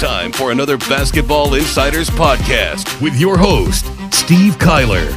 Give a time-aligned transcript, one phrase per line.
[0.00, 5.10] time for another Basketball Insiders podcast with your host, Steve Kyler.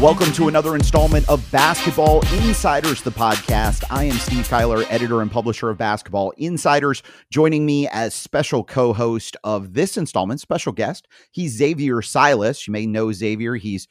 [0.00, 3.82] Welcome to another installment of Basketball Insiders, the podcast.
[3.90, 7.02] I am Steve Kyler, editor and publisher of Basketball Insiders.
[7.32, 12.64] Joining me as special co host of this installment, special guest, he's Xavier Silas.
[12.64, 13.56] You may know Xavier.
[13.56, 13.88] He's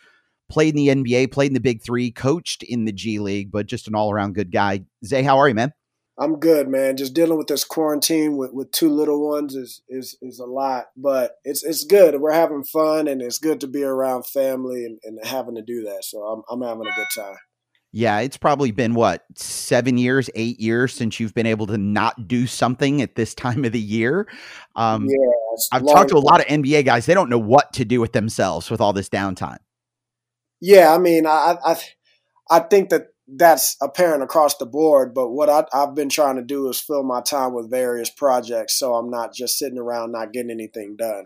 [0.48, 3.66] played in the NBA, played in the Big Three, coached in the G League, but
[3.66, 4.86] just an all around good guy.
[5.04, 5.74] Zay, how are you, man?
[6.20, 6.98] I'm good, man.
[6.98, 10.88] Just dealing with this quarantine with, with two little ones is, is is a lot,
[10.98, 12.20] but it's it's good.
[12.20, 15.84] We're having fun, and it's good to be around family and, and having to do
[15.84, 16.04] that.
[16.04, 17.38] So I'm I'm having a good time.
[17.92, 22.28] Yeah, it's probably been what seven years, eight years since you've been able to not
[22.28, 24.28] do something at this time of the year.
[24.76, 27.86] Um, yeah, I've talked to a lot of NBA guys; they don't know what to
[27.86, 29.60] do with themselves with all this downtime.
[30.60, 31.80] Yeah, I mean, I I,
[32.50, 35.14] I think that that's apparent across the board.
[35.14, 38.78] But what I, have been trying to do is fill my time with various projects,
[38.78, 41.26] so I'm not just sitting around not getting anything done.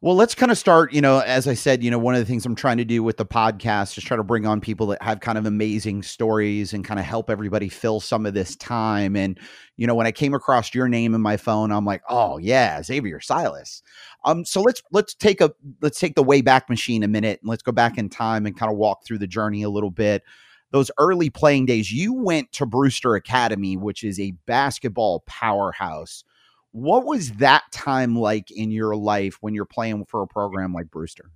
[0.00, 0.92] Well, let's kind of start.
[0.92, 3.02] You know, as I said, you know, one of the things I'm trying to do
[3.02, 6.72] with the podcast is try to bring on people that have kind of amazing stories
[6.72, 9.16] and kind of help everybody fill some of this time.
[9.16, 9.40] And,
[9.76, 12.80] you know, when I came across your name in my phone, I'm like, oh yeah,
[12.80, 13.82] Xavier Silas.
[14.24, 17.50] Um, so let's let's take a let's take the way back machine a minute and
[17.50, 20.22] let's go back in time and kind of walk through the journey a little bit
[20.70, 26.24] those early playing days, you went to Brewster Academy, which is a basketball powerhouse.
[26.72, 30.90] What was that time like in your life when you're playing for a program like
[30.90, 31.30] Brewster?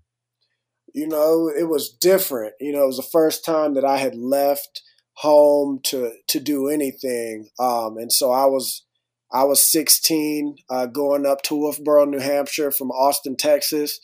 [0.95, 2.55] You know, it was different.
[2.61, 4.83] You know, it was the first time that I had left
[5.15, 8.85] home to to do anything, um, and so I was
[9.33, 13.99] I was 16, uh, going up to Wolfeboro, New Hampshire from Austin, Texas.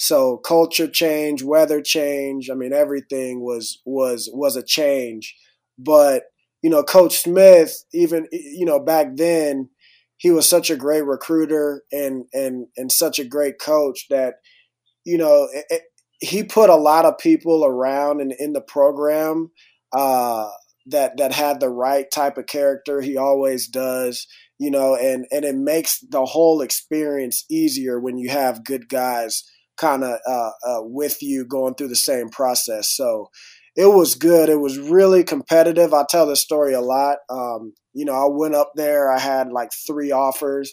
[0.00, 2.48] So culture change, weather change.
[2.48, 5.36] I mean, everything was was was a change.
[5.78, 6.22] But
[6.62, 9.68] you know, Coach Smith, even you know back then,
[10.16, 14.36] he was such a great recruiter and and and such a great coach that
[15.04, 15.82] you know it, it,
[16.18, 19.50] he put a lot of people around in in the program
[19.92, 20.48] uh,
[20.86, 23.02] that that had the right type of character.
[23.02, 24.26] He always does,
[24.58, 29.44] you know, and and it makes the whole experience easier when you have good guys
[29.80, 32.90] kind of uh, uh, with you going through the same process.
[32.90, 33.30] So
[33.76, 34.48] it was good.
[34.48, 35.94] It was really competitive.
[35.94, 37.18] I tell this story a lot.
[37.30, 40.72] Um, you know, I went up there, I had like three offers,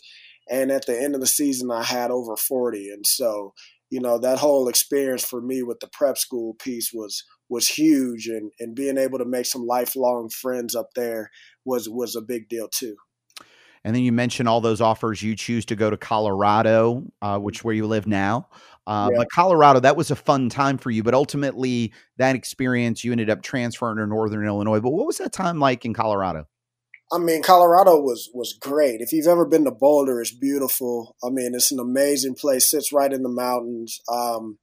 [0.49, 2.89] and at the end of the season, I had over 40.
[2.89, 3.53] And so,
[3.89, 8.27] you know, that whole experience for me with the prep school piece was was huge
[8.27, 11.31] and, and being able to make some lifelong friends up there
[11.63, 12.95] was was a big deal too.
[13.83, 15.21] And then you mentioned all those offers.
[15.21, 18.49] You choose to go to Colorado, uh, which where you live now.
[18.87, 19.17] Uh, yeah.
[19.17, 21.03] But Colorado, that was a fun time for you.
[21.03, 24.79] But ultimately, that experience, you ended up transferring to Northern Illinois.
[24.79, 26.47] But what was that time like in Colorado?
[27.11, 29.01] I mean, Colorado was was great.
[29.01, 31.15] If you've ever been to Boulder, it's beautiful.
[31.23, 32.69] I mean, it's an amazing place.
[32.69, 33.99] Sits right in the mountains.
[34.11, 34.57] Um,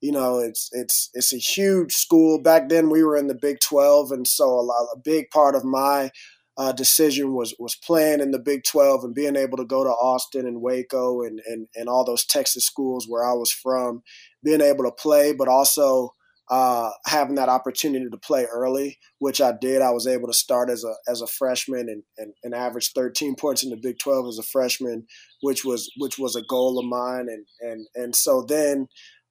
[0.00, 2.40] you know, it's it's it's a huge school.
[2.40, 5.54] Back then, we were in the Big Twelve, and so a, lot, a big part
[5.54, 6.10] of my
[6.58, 9.90] uh, decision was was playing in the Big 12 and being able to go to
[9.90, 14.02] Austin and Waco and, and, and all those Texas schools where I was from,
[14.42, 16.14] being able to play, but also
[16.48, 19.82] uh, having that opportunity to play early, which I did.
[19.82, 23.34] I was able to start as a as a freshman and, and, and average 13
[23.34, 25.06] points in the Big 12 as a freshman,
[25.42, 27.26] which was which was a goal of mine.
[27.28, 28.86] And and and so then,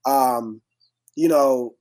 [0.05, 0.61] um,
[1.15, 1.75] you know,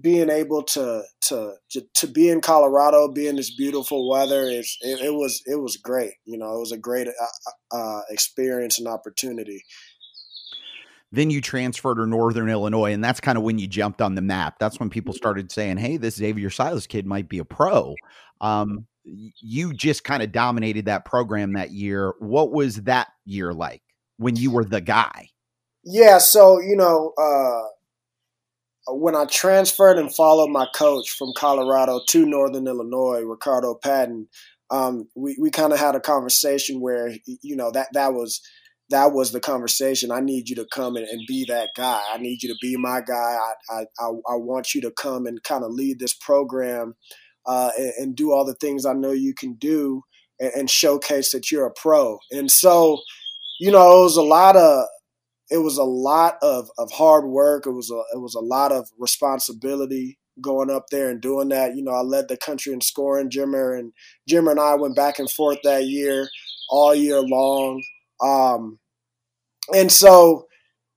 [0.00, 1.54] being able to to
[1.94, 6.12] to be in Colorado, be in this beautiful weather, it, it, was it was great.
[6.24, 9.64] You know, it was a great uh, uh, experience and opportunity.
[11.10, 14.20] Then you transferred to Northern Illinois, and that's kind of when you jumped on the
[14.20, 14.58] map.
[14.58, 15.18] That's when people mm-hmm.
[15.18, 17.94] started saying, "Hey, this Xavier Silas kid might be a pro."
[18.40, 22.14] Um, you just kind of dominated that program that year.
[22.18, 23.82] What was that year like
[24.18, 25.30] when you were the guy?
[25.84, 27.12] Yeah, so you know.
[27.18, 27.68] Uh,
[28.90, 34.28] when I transferred and followed my coach from Colorado to Northern Illinois, Ricardo Patton,
[34.70, 38.40] um, we, we kind of had a conversation where you know that that was
[38.90, 40.10] that was the conversation.
[40.10, 42.00] I need you to come and, and be that guy.
[42.12, 43.38] I need you to be my guy.
[43.70, 46.94] I I, I want you to come and kind of lead this program
[47.46, 50.02] uh, and, and, do all the things I know you can do
[50.38, 52.18] and, and showcase that you're a pro.
[52.30, 52.98] And so,
[53.58, 54.84] you know, it was a lot of
[55.50, 57.66] it was a lot of, of hard work.
[57.66, 61.76] It was a it was a lot of responsibility going up there and doing that.
[61.76, 63.30] You know, I led the country in scoring.
[63.30, 63.92] Jimmer and
[64.28, 66.28] Jimmer and I went back and forth that year,
[66.68, 67.82] all year long.
[68.22, 68.78] Um,
[69.74, 70.46] and so,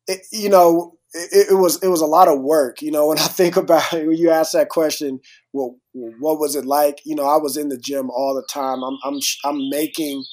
[0.07, 2.81] it, you know, it, it, was it was a lot of work.
[2.81, 5.19] You know, when I think about it, when you ask that question,
[5.53, 6.99] well, what was it like?
[7.05, 8.83] You know, I was in the gym all the time.
[8.83, 10.23] I'm I'm I'm making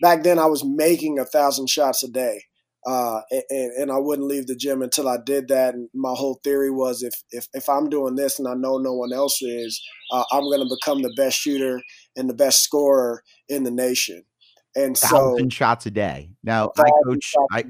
[0.00, 2.44] back then I was making a thousand shots a day.
[2.88, 3.20] Uh,
[3.50, 5.74] and, and, I wouldn't leave the gym until I did that.
[5.74, 8.94] And my whole theory was if if, if I'm doing this and I know no
[8.94, 9.78] one else is,
[10.10, 11.82] uh, I'm going to become the best shooter
[12.16, 14.22] and the best scorer in the nation.
[14.74, 16.30] And thousand so, shots a day.
[16.42, 17.34] Now I coach.
[17.52, 17.64] I,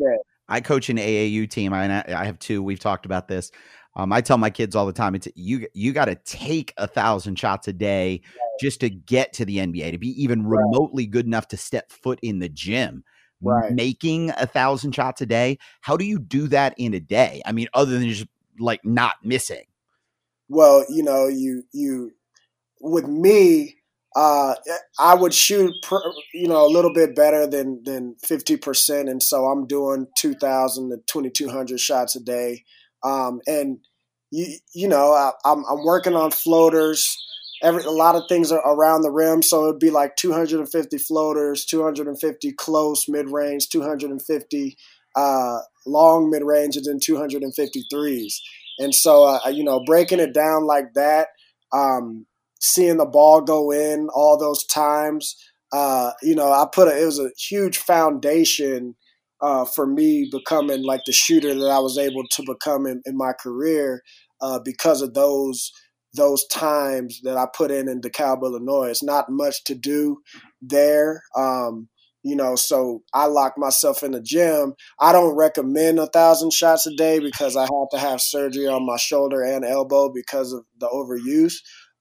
[0.48, 1.72] I coach an AAU team.
[1.72, 2.62] I I have two.
[2.62, 3.50] We've talked about this.
[3.96, 6.86] Um, I tell my kids all the time, it's you you got to take a
[6.86, 8.60] thousand shots a day right.
[8.60, 12.20] just to get to the NBA, to be even remotely good enough to step foot
[12.22, 13.02] in the gym.
[13.40, 13.72] Right.
[13.72, 15.58] Making a thousand shots a day.
[15.80, 17.40] How do you do that in a day?
[17.46, 18.26] I mean, other than just
[18.58, 19.64] like not missing.
[20.48, 22.12] Well, you know, you you
[22.80, 23.76] with me,
[24.16, 24.54] uh,
[24.98, 26.00] I would shoot, per,
[26.34, 30.34] you know, a little bit better than than fifty percent, and so I'm doing two
[30.34, 32.64] thousand to twenty two hundred shots a day.
[33.04, 33.78] Um, and
[34.30, 37.16] you you know I, am I'm, I'm working on floaters.
[37.62, 41.64] Every a lot of things are around the rim, so it'd be like 250 floaters,
[41.64, 44.76] 250 close mid range, 250
[45.16, 48.40] uh, long mid range, and then 250 threes.
[48.78, 51.28] And so uh, you know breaking it down like that,
[51.72, 52.26] um,
[52.60, 55.36] seeing the ball go in all those times.
[55.72, 58.94] Uh, you know, I put a, it was a huge foundation
[59.40, 63.16] uh, for me becoming like the shooter that I was able to become in, in
[63.16, 64.02] my career
[64.40, 65.72] uh, because of those
[66.14, 68.88] those times that I put in in DeKalb, Illinois.
[68.88, 70.18] It's not much to do
[70.62, 71.22] there.
[71.36, 71.88] Um,
[72.22, 74.74] you know, so I lock myself in the gym.
[75.00, 78.84] I don't recommend a thousand shots a day because I have to have surgery on
[78.84, 81.54] my shoulder and elbow because of the overuse.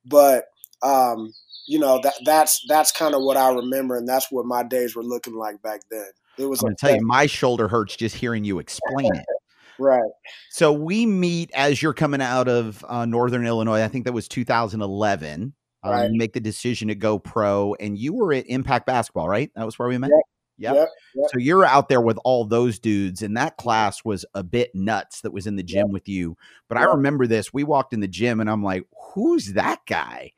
[0.05, 0.45] But
[0.81, 1.31] um,
[1.67, 4.95] you know that that's that's kind of what I remember, and that's what my days
[4.95, 6.09] were looking like back then.
[6.37, 6.61] It was.
[6.61, 9.25] I'm gonna tell you, my shoulder hurts just hearing you explain it.
[9.79, 10.09] Right.
[10.51, 13.81] So we meet as you're coming out of uh, Northern Illinois.
[13.81, 15.53] I think that was 2011.
[15.85, 16.11] Uh, right.
[16.11, 19.51] you make the decision to go pro, and you were at Impact Basketball, right?
[19.55, 20.09] That was where we met.
[20.09, 20.21] Yep.
[20.59, 20.75] Yep.
[20.75, 21.29] Yep, yep.
[21.31, 25.21] So you're out there with all those dudes, and that class was a bit nuts
[25.21, 26.35] that was in the gym with you.
[26.67, 27.53] But I remember this.
[27.53, 28.83] We walked in the gym, and I'm like,
[29.13, 30.31] who's that guy?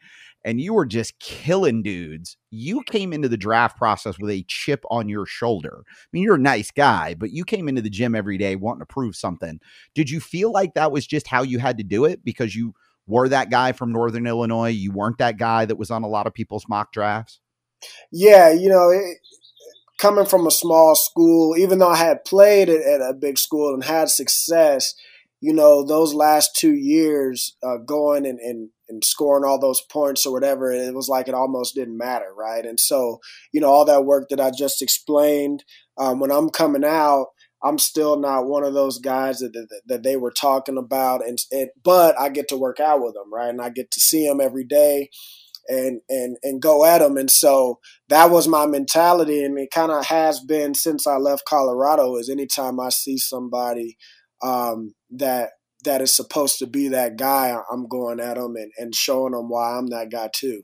[0.45, 2.37] And you were just killing dudes.
[2.49, 5.83] You came into the draft process with a chip on your shoulder.
[5.87, 8.81] I mean, you're a nice guy, but you came into the gym every day wanting
[8.81, 9.59] to prove something.
[9.93, 12.73] Did you feel like that was just how you had to do it because you
[13.07, 14.69] were that guy from Northern Illinois?
[14.69, 17.39] You weren't that guy that was on a lot of people's mock drafts?
[18.11, 19.17] Yeah, you know, it,
[19.99, 23.73] coming from a small school, even though I had played at, at a big school
[23.73, 24.93] and had success,
[25.41, 30.25] you know, those last two years uh, going and, and, and scoring all those points
[30.25, 32.65] or whatever, it was like it almost didn't matter, right?
[32.65, 33.19] And so,
[33.51, 35.63] you know, all that work that I just explained,
[35.97, 37.27] um, when I'm coming out,
[37.63, 41.37] I'm still not one of those guys that, that, that they were talking about, and,
[41.51, 43.49] and but I get to work out with them, right?
[43.49, 45.09] And I get to see them every day,
[45.67, 47.17] and and and go at them.
[47.17, 51.43] And so that was my mentality, and it kind of has been since I left
[51.45, 52.15] Colorado.
[52.15, 53.97] Is anytime I see somebody
[54.41, 55.51] um, that
[55.83, 59.49] that is supposed to be that guy, I'm going at him and, and showing him
[59.49, 60.63] why I'm that guy too.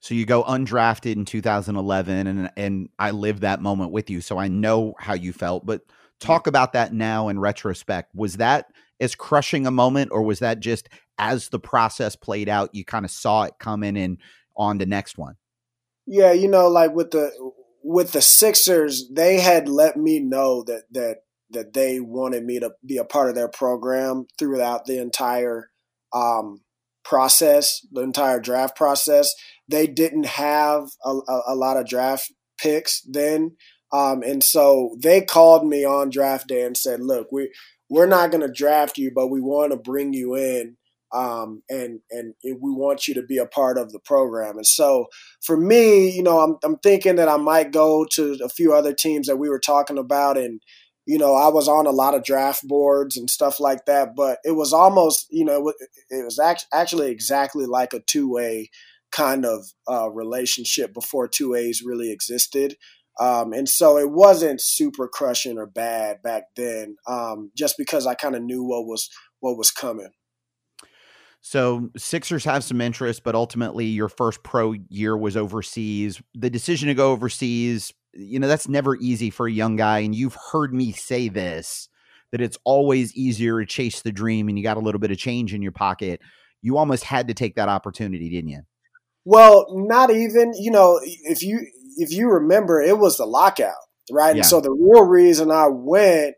[0.00, 4.38] So you go undrafted in 2011, and and I lived that moment with you, so
[4.38, 5.66] I know how you felt.
[5.66, 5.82] But
[6.20, 8.14] talk about that now in retrospect.
[8.14, 8.66] Was that
[9.00, 10.88] as crushing a moment, or was that just
[11.18, 14.18] as the process played out, you kind of saw it coming and
[14.56, 15.36] on the next one?
[16.06, 17.32] Yeah, you know, like with the
[17.82, 21.18] with the Sixers, they had let me know that that
[21.50, 25.70] that they wanted me to be a part of their program throughout the entire
[26.12, 26.60] um,
[27.04, 29.32] process, the entire draft process.
[29.68, 33.56] They didn't have a, a, a lot of draft picks then.
[33.92, 37.52] Um, and so they called me on draft day and said, look, we,
[37.88, 40.76] we're not going to draft you, but we want to bring you in.
[41.14, 44.56] Um, and and we want you to be a part of the program.
[44.56, 45.06] And so
[45.40, 48.92] for me, you know, I'm I'm thinking that I might go to a few other
[48.92, 50.60] teams that we were talking about and
[51.06, 54.38] you know, I was on a lot of draft boards and stuff like that, but
[54.44, 55.72] it was almost, you know,
[56.10, 56.40] it was
[56.72, 58.70] actually exactly like a two way
[59.12, 62.76] kind of uh, relationship before two-ways really existed.
[63.18, 68.14] Um, and so it wasn't super crushing or bad back then, um, just because I
[68.14, 69.08] kind of knew what was
[69.40, 70.10] what was coming.
[71.40, 76.20] So Sixers have some interest, but ultimately your first pro year was overseas.
[76.34, 80.00] The decision to go overseas you know, that's never easy for a young guy.
[80.00, 81.88] And you've heard me say this
[82.32, 85.18] that it's always easier to chase the dream and you got a little bit of
[85.18, 86.20] change in your pocket.
[86.60, 88.62] You almost had to take that opportunity, didn't you?
[89.24, 91.60] Well, not even, you know, if you
[91.96, 93.74] if you remember, it was the lockout,
[94.10, 94.34] right?
[94.34, 94.40] Yeah.
[94.40, 96.34] And so the real reason I went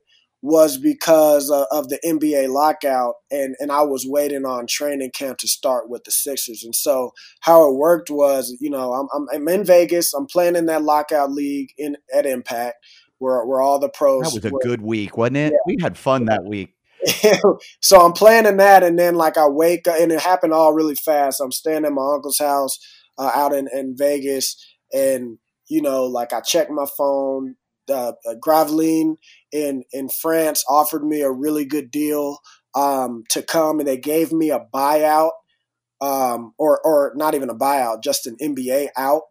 [0.49, 5.49] was because of the NBA lockout, and and I was waiting on training camp to
[5.49, 6.65] start with the Sixers.
[6.65, 10.15] And so how it worked was, you know, I'm I'm, I'm in Vegas.
[10.15, 12.77] I'm playing in that lockout league in at Impact,
[13.19, 14.23] where where all the pros.
[14.23, 14.61] That was a were.
[14.63, 15.53] good week, wasn't it?
[15.53, 15.59] Yeah.
[15.67, 16.75] We had fun that week.
[17.81, 20.95] so I'm planning that, and then like I wake up, and it happened all really
[20.97, 21.41] fast.
[21.43, 22.79] I'm staying at my uncle's house
[23.19, 24.57] uh, out in in Vegas,
[24.95, 25.37] and
[25.69, 27.57] you know, like I check my phone
[27.91, 28.13] uh,
[28.45, 29.17] Gravelines
[29.53, 32.39] in in France offered me a really good deal
[32.75, 35.31] um, to come, and they gave me a buyout,
[36.01, 39.23] um, or or not even a buyout, just an NBA out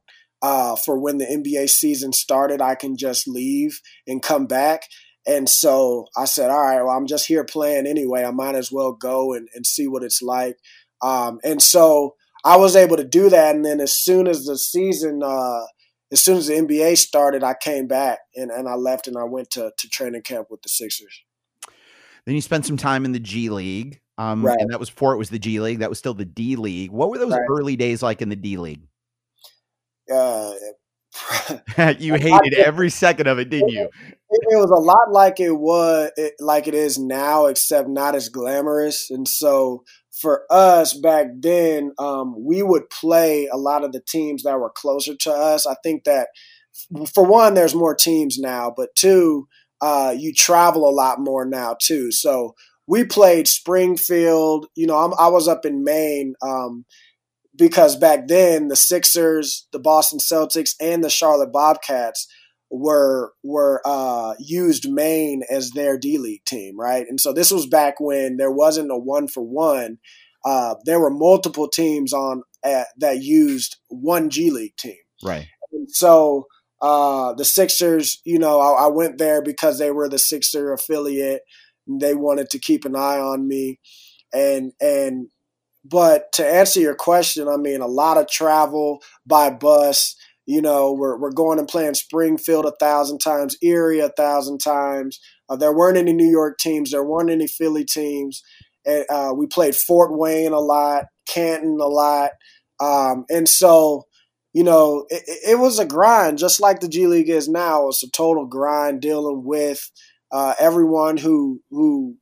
[0.42, 2.62] uh, for when the NBA season started.
[2.62, 4.84] I can just leave and come back.
[5.26, 8.24] And so I said, all right, well, I'm just here playing anyway.
[8.24, 10.56] I might as well go and, and see what it's like.
[11.02, 13.54] Um, and so I was able to do that.
[13.54, 15.64] And then as soon as the season uh,
[16.12, 19.24] as soon as the NBA started, I came back and, and I left and I
[19.24, 21.24] went to, to training camp with the Sixers.
[22.26, 24.02] Then you spent some time in the G League.
[24.18, 24.58] Um, right.
[24.60, 25.80] And that was before it was the G League.
[25.80, 26.92] That was still the D League.
[26.92, 27.42] What were those right.
[27.50, 28.82] early days like in the D League?
[30.12, 30.54] Uh,
[32.00, 33.90] you hated every second of it, didn't you?
[34.30, 38.16] It, it was a lot like it was, it, like it is now, except not
[38.16, 39.10] as glamorous.
[39.10, 39.84] And so
[40.22, 44.72] for us back then, um, we would play a lot of the teams that were
[44.72, 45.66] closer to us.
[45.68, 46.30] I think that
[47.14, 49.48] for one, there's more teams now, but two,
[49.82, 52.12] uh, you travel a lot more now too.
[52.12, 52.56] So
[52.88, 54.68] we played Springfield.
[54.76, 56.86] You know, I'm, i was up in Maine um,
[57.56, 62.28] because back then the Sixers, the Boston Celtics, and the Charlotte Bobcats
[62.70, 67.06] were were uh, used Maine as their D League team, right?
[67.08, 70.00] And so this was back when there wasn't a one for one.
[70.46, 75.48] Uh, there were multiple teams on uh, that used one G League team, right?
[75.72, 76.48] And so
[76.82, 81.42] uh, the Sixers, you know, I, I, went there because they were the Sixer affiliate.
[81.88, 83.80] they wanted to keep an eye on me,
[84.34, 85.28] and and
[85.84, 90.16] but to answer your question, I mean, a lot of travel by bus
[90.48, 95.20] you know, we're, we're going and playing Springfield a thousand times, Erie a thousand times.
[95.50, 96.92] Uh, there weren't any New York teams.
[96.92, 98.42] There weren't any Philly teams.
[98.86, 102.32] And, uh, we played Fort Wayne a lot, Canton a lot.
[102.80, 104.06] Um, and so,
[104.54, 107.90] you know, it, it, was a grind, just like the G League is now.
[107.90, 109.92] It's a total grind dealing with
[110.32, 112.16] uh, everyone who who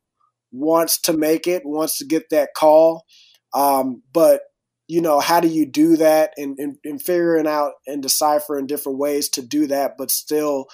[0.51, 3.05] wants to make it, wants to get that call.
[3.53, 4.41] Um, but
[4.87, 8.99] you know, how do you do that and, and, and figuring out and deciphering different
[8.99, 10.65] ways to do that, but still,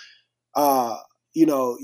[0.56, 0.98] uh,
[1.34, 1.78] you know,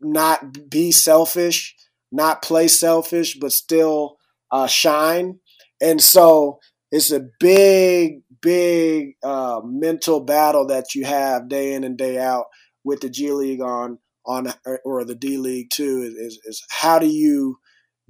[0.00, 1.74] not be selfish,
[2.10, 4.16] not play selfish, but still
[4.50, 5.38] uh, shine.
[5.80, 6.58] And so
[6.90, 12.46] it's a big, big uh, mental battle that you have day in and day out
[12.84, 14.52] with the G League on on
[14.84, 16.14] or the D League too.
[16.16, 17.58] Is, is how do you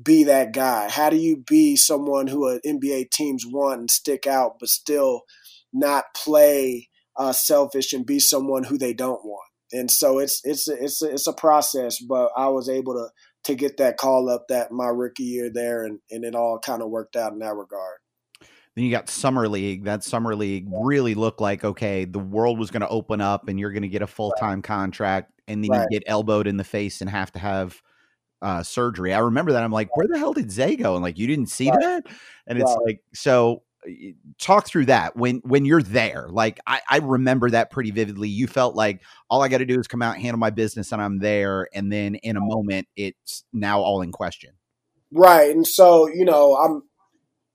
[0.01, 0.89] be that guy?
[0.89, 5.23] How do you be someone who an NBA teams want and stick out, but still
[5.73, 9.49] not play uh, selfish and be someone who they don't want?
[9.73, 13.09] And so it's it's it's a, it's a process, but I was able to
[13.45, 16.83] to get that call up that my rookie year there, and and it all kind
[16.83, 17.99] of worked out in that regard.
[18.75, 19.85] Then you got summer league.
[19.85, 23.59] That summer league really looked like okay, the world was going to open up, and
[23.59, 24.65] you're going to get a full time right.
[24.65, 25.87] contract, and then right.
[25.91, 27.83] you get elbowed in the face and have to have
[28.43, 29.15] uh, surgery.
[29.15, 29.63] I remember that.
[29.63, 30.95] I'm like, where the hell did Zay go?
[30.95, 31.81] And like, you didn't see right.
[31.81, 32.07] that?
[32.47, 33.63] And it's like, so
[34.39, 36.27] talk through that when when you're there.
[36.29, 38.29] Like, I, I remember that pretty vividly.
[38.29, 41.01] You felt like all I got to do is come out, handle my business, and
[41.01, 41.69] I'm there.
[41.73, 44.53] And then in a moment, it's now all in question.
[45.11, 45.55] Right.
[45.55, 46.83] And so, you know, I'm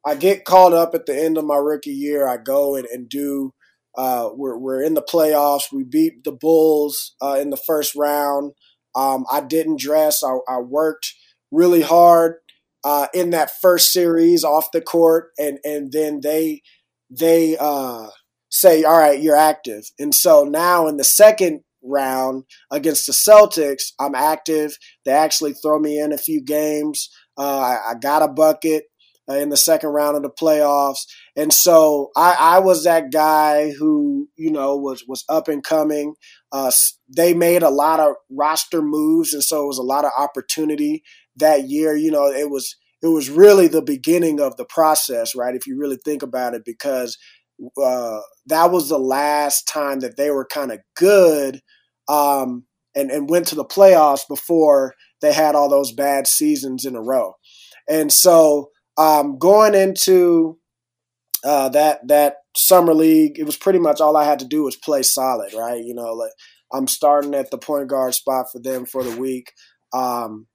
[0.05, 2.27] I get called up at the end of my rookie year.
[2.27, 3.53] I go and, and do.
[3.97, 5.71] Uh, we're we're in the playoffs.
[5.73, 8.53] We beat the Bulls uh, in the first round.
[8.97, 10.23] Um, I didn't dress.
[10.23, 11.13] I, I worked
[11.51, 12.35] really hard
[12.83, 16.61] uh, in that first series off the court, and and then they
[17.09, 18.07] they uh,
[18.49, 23.91] say, "All right, you're active." And so now in the second round against the Celtics,
[23.99, 24.75] I'm active.
[25.05, 27.09] They actually throw me in a few games.
[27.37, 28.85] Uh, I, I, got a bucket
[29.29, 31.05] in the second round of the playoffs,
[31.35, 36.15] and so I, I was that guy who you know was was up and coming.
[36.51, 36.71] Uh,
[37.15, 41.03] they made a lot of roster moves, and so it was a lot of opportunity
[41.35, 41.95] that year.
[41.95, 45.55] You know, it was it was really the beginning of the process, right?
[45.55, 47.17] If you really think about it, because
[47.81, 51.61] uh, that was the last time that they were kind of good
[52.07, 52.65] um,
[52.95, 57.01] and and went to the playoffs before they had all those bad seasons in a
[57.01, 57.33] row.
[57.89, 60.59] And so um, going into
[61.43, 64.75] uh, that that summer league, it was pretty much all I had to do was
[64.75, 65.83] play solid, right?
[65.83, 66.31] You know, like
[66.73, 69.53] I'm starting at the point guard spot for them for the week.
[69.93, 70.47] um,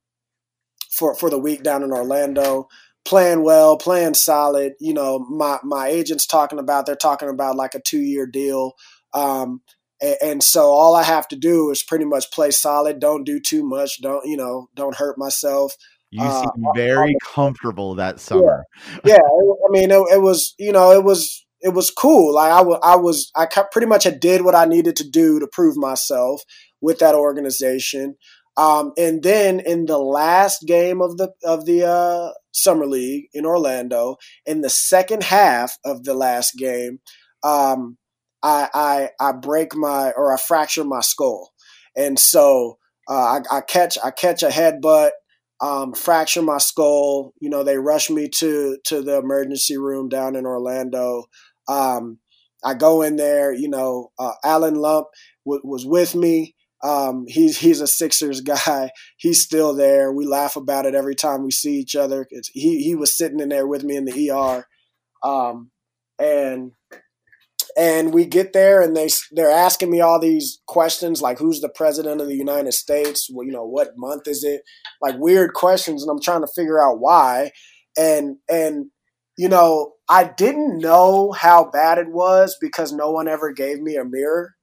[0.90, 2.68] for for the week down in Orlando.
[3.04, 4.74] Playing well, playing solid.
[4.80, 8.72] You know, my my agent's talking about they're talking about like a two year deal.
[9.12, 9.62] Um,
[10.00, 13.00] and, and so all I have to do is pretty much play solid.
[13.00, 14.00] Don't do too much.
[14.02, 14.68] Don't you know?
[14.74, 15.74] Don't hurt myself.
[16.12, 18.64] You uh, seem very comfortable that summer.
[19.04, 22.34] Yeah, yeah I mean, it, it, was you know, it was it was cool.
[22.34, 25.08] Like I, w- I was, I was, I pretty much did what I needed to
[25.08, 26.42] do to prove myself
[26.82, 28.16] with that organization.
[28.58, 33.46] Um, and then in the last game of the of the uh, summer league in
[33.46, 37.00] Orlando, in the second half of the last game,
[37.42, 37.96] um,
[38.42, 41.52] I, I I break my or I fracture my skull,
[41.96, 42.76] and so
[43.08, 45.12] uh, I, I, catch I catch a headbutt,
[45.62, 47.32] um, fracture my skull.
[47.40, 51.24] You know, they rush me to to the emergency room down in Orlando.
[51.68, 52.18] Um,
[52.64, 53.52] I go in there.
[53.54, 55.06] You know, uh, Allen Lump
[55.46, 56.54] w- was with me.
[56.82, 58.90] Um, he's he's a Sixers guy.
[59.16, 60.12] He's still there.
[60.12, 62.26] We laugh about it every time we see each other.
[62.30, 64.66] It's, he he was sitting in there with me in the ER,
[65.22, 65.70] um,
[66.18, 66.72] and
[67.76, 71.68] and we get there and they they're asking me all these questions like who's the
[71.68, 73.28] president of the United States?
[73.32, 74.62] Well, you know what month is it?
[75.00, 77.50] Like weird questions, and I'm trying to figure out why.
[77.96, 78.86] And and
[79.36, 83.96] you know I didn't know how bad it was because no one ever gave me
[83.96, 84.54] a mirror.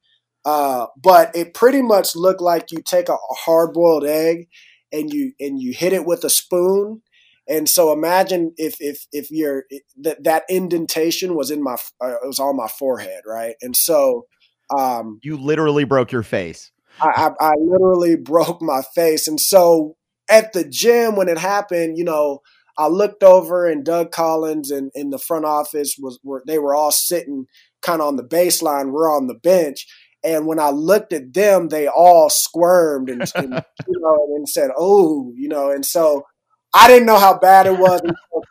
[0.46, 4.48] Uh, but it pretty much looked like you take a, a hard boiled egg
[4.92, 7.02] and you and you hit it with a spoon.
[7.50, 9.66] And so imagine if if if you're
[10.02, 13.56] that that indentation was in my uh, it was on my forehead, right?
[13.62, 14.28] And so
[14.78, 16.72] um, you literally broke your face.
[17.02, 19.98] I, I, I literally broke my face, and so
[20.30, 22.42] at the gym when it happened, you know,
[22.78, 26.76] I looked over and Doug Collins and in the front office was were they were
[26.76, 27.46] all sitting
[27.82, 28.92] kind of on the baseline.
[28.92, 29.88] We're on the bench,
[30.24, 33.54] and when I looked at them, they all squirmed and, and
[33.88, 36.26] you know and said, "Oh, you know." And so
[36.74, 38.02] I didn't know how bad it was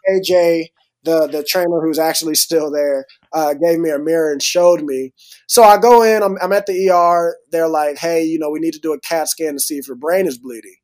[0.09, 0.67] KJ,
[1.05, 5.13] the the trainer who's actually still there, uh, gave me a mirror and showed me.
[5.47, 6.23] So I go in.
[6.23, 7.37] I'm, I'm at the ER.
[7.51, 9.87] They're like, "Hey, you know, we need to do a CAT scan to see if
[9.87, 10.77] your brain is bleeding."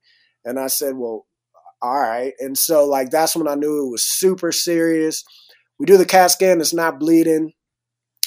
[0.44, 1.26] And I said, "Well,
[1.82, 5.24] all right." And so like that's when I knew it was super serious.
[5.78, 6.60] We do the CAT scan.
[6.60, 7.52] It's not bleeding.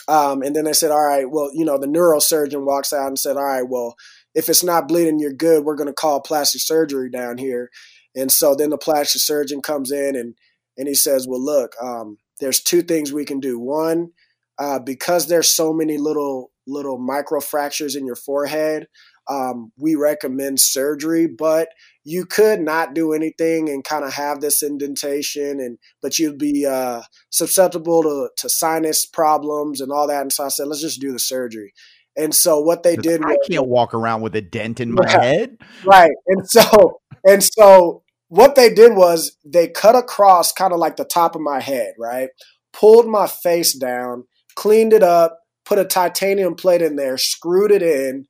[0.10, 3.19] Um, and then they said, all right, well, you know, the neurosurgeon walks out and
[3.19, 3.95] said, all right, well,
[4.34, 5.65] if it's not bleeding, you're good.
[5.65, 7.69] We're going to call plastic surgery down here.
[8.17, 10.36] And so then the plastic surgeon comes in and,
[10.77, 13.60] and he says, well, look, um, there's two things we can do.
[13.60, 14.12] One,
[14.60, 18.88] uh, because there's so many little little micro fractures in your forehead,
[19.30, 21.69] um, we recommend surgery, but
[22.03, 26.65] you could not do anything and kind of have this indentation, and but you'd be
[26.65, 30.21] uh, susceptible to, to sinus problems and all that.
[30.21, 31.73] And so I said, let's just do the surgery.
[32.15, 35.06] And so what they did, I was, can't walk around with a dent in my
[35.08, 36.12] yeah, head, right?
[36.27, 41.05] And so and so what they did was they cut across kind of like the
[41.05, 42.29] top of my head, right?
[42.73, 47.81] Pulled my face down, cleaned it up, put a titanium plate in there, screwed it
[47.81, 48.27] in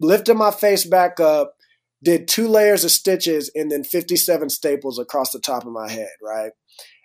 [0.00, 1.54] lifted my face back up,
[2.02, 6.10] did two layers of stitches, and then 57 staples across the top of my head,
[6.22, 6.52] right?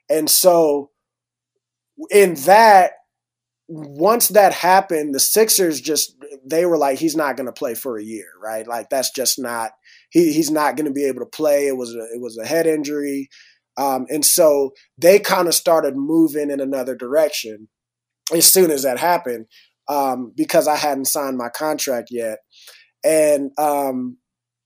[0.10, 0.92] And so,
[2.10, 2.92] in that,
[3.68, 7.98] once that happened, the Sixers just they were like, he's not going to play for
[7.98, 8.68] a year, right?
[8.68, 9.72] Like that's just not
[10.16, 11.68] he he's not going to be able to play.
[11.68, 13.28] It was a, it was a head injury,
[13.78, 17.68] um, and so they kind of started moving in another direction
[18.34, 19.48] as soon as that happened
[19.90, 22.40] um, because I hadn't signed my contract yet.
[23.04, 24.18] And um,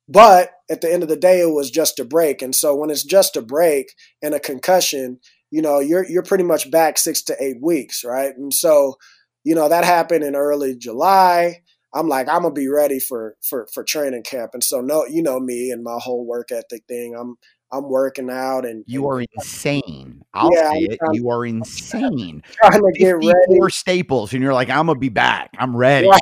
[0.07, 2.43] but at the end of the day, it was just a break.
[2.43, 6.43] And so when it's just a break and a concussion, you know, you're you're pretty
[6.43, 8.37] much back six to eight weeks, right?
[8.37, 8.97] And so,
[9.43, 11.63] you know, that happened in early July.
[11.93, 14.51] I'm like, I'm gonna be ready for for for training camp.
[14.53, 17.15] And so no, you know me and my whole work ethic thing.
[17.15, 17.35] I'm
[17.71, 20.23] I'm working out and you are insane.
[20.33, 20.99] I'll yeah, say it.
[21.13, 22.43] You are insane.
[22.63, 23.33] Trying to get ready.
[23.47, 25.51] Four staples, and you're like, I'm gonna be back.
[25.57, 26.07] I'm ready.
[26.07, 26.21] Right.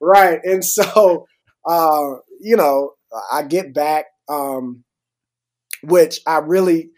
[0.00, 0.40] right.
[0.44, 1.26] And so
[1.66, 2.92] uh, you know,
[3.32, 4.84] I get back, um,
[5.82, 6.90] which I really,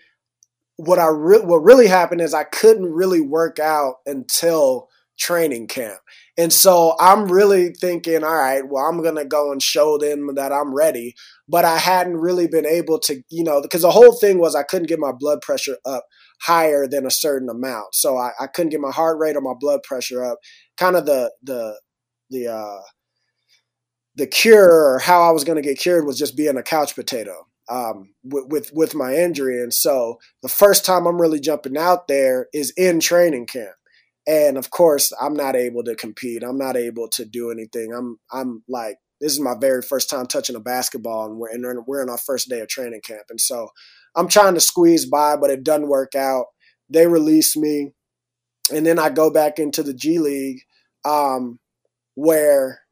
[0.76, 4.88] what I re- what really happened is I couldn't really work out until
[5.20, 6.00] training camp.
[6.36, 10.34] And so I'm really thinking, all right, well, I'm going to go and show them
[10.34, 11.14] that I'm ready.
[11.46, 14.62] But I hadn't really been able to, you know, because the whole thing was I
[14.62, 16.04] couldn't get my blood pressure up
[16.42, 17.94] higher than a certain amount.
[17.94, 20.38] So I, I couldn't get my heart rate or my blood pressure up.
[20.78, 21.78] Kind of the, the,
[22.30, 22.80] the, uh,
[24.16, 26.94] the cure or how I was going to get cured was just being a couch
[26.94, 29.62] potato um, with, with, with my injury.
[29.62, 33.74] And so the first time I'm really jumping out there is in training camp.
[34.30, 36.44] And of course, I'm not able to compete.
[36.44, 37.92] I'm not able to do anything.
[37.92, 41.84] I'm I'm like this is my very first time touching a basketball, and we're in,
[41.86, 43.68] we're in our first day of training camp, and so
[44.14, 46.46] I'm trying to squeeze by, but it doesn't work out.
[46.88, 47.90] They release me,
[48.72, 50.60] and then I go back into the G League,
[51.04, 51.58] um,
[52.14, 52.82] where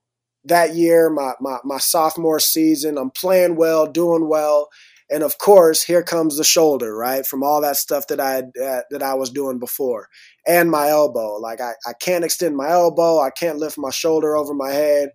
[0.44, 4.68] that year, my, my my sophomore season, I'm playing well, doing well,
[5.10, 7.26] and of course, here comes the shoulder, right?
[7.26, 10.08] From all that stuff that I uh, that I was doing before,
[10.46, 11.36] and my elbow.
[11.36, 15.10] Like I, I can't extend my elbow, I can't lift my shoulder over my head,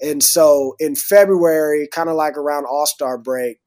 [0.00, 3.58] and so in February, kind of like around All Star break,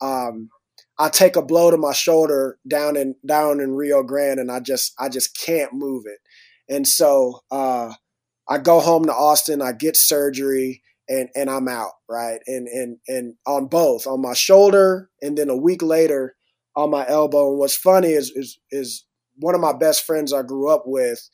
[0.00, 0.50] um,
[0.98, 4.60] I take a blow to my shoulder down in down in Rio Grande, and I
[4.60, 6.18] just I just can't move it.
[6.72, 7.92] And so uh,
[8.48, 9.60] I go home to Austin.
[9.60, 12.40] I get surgery, and and I'm out right.
[12.46, 16.36] And and and on both on my shoulder, and then a week later
[16.76, 17.50] on my elbow.
[17.50, 21.28] And what's funny is is is one of my best friends I grew up with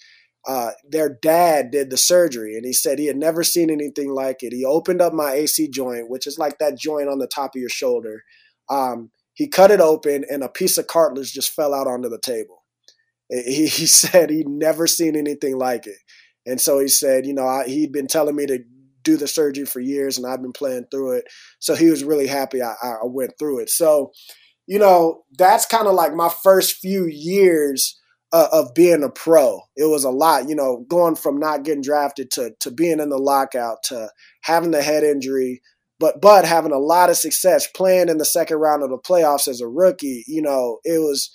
[0.48, 4.42] uh, their dad did the surgery and he said he had never seen anything like
[4.42, 4.52] it.
[4.52, 7.60] He opened up my AC joint, which is like that joint on the top of
[7.60, 8.22] your shoulder.
[8.70, 12.18] Um, he cut it open and a piece of cartilage just fell out onto the
[12.18, 12.64] table.
[13.28, 15.98] He, he said he'd never seen anything like it.
[16.46, 18.60] And so he said, you know, I, he'd been telling me to
[19.02, 21.24] do the surgery for years and I've been playing through it.
[21.58, 23.70] So he was really happy I, I went through it.
[23.70, 24.12] So,
[24.66, 27.98] you know, that's kind of like my first few years
[28.32, 29.60] uh, of being a pro.
[29.76, 33.08] It was a lot, you know, going from not getting drafted to to being in
[33.08, 34.10] the lockout to
[34.42, 35.60] having the head injury,
[35.98, 39.48] but but having a lot of success playing in the second round of the playoffs
[39.48, 40.24] as a rookie.
[40.28, 41.30] You know, it was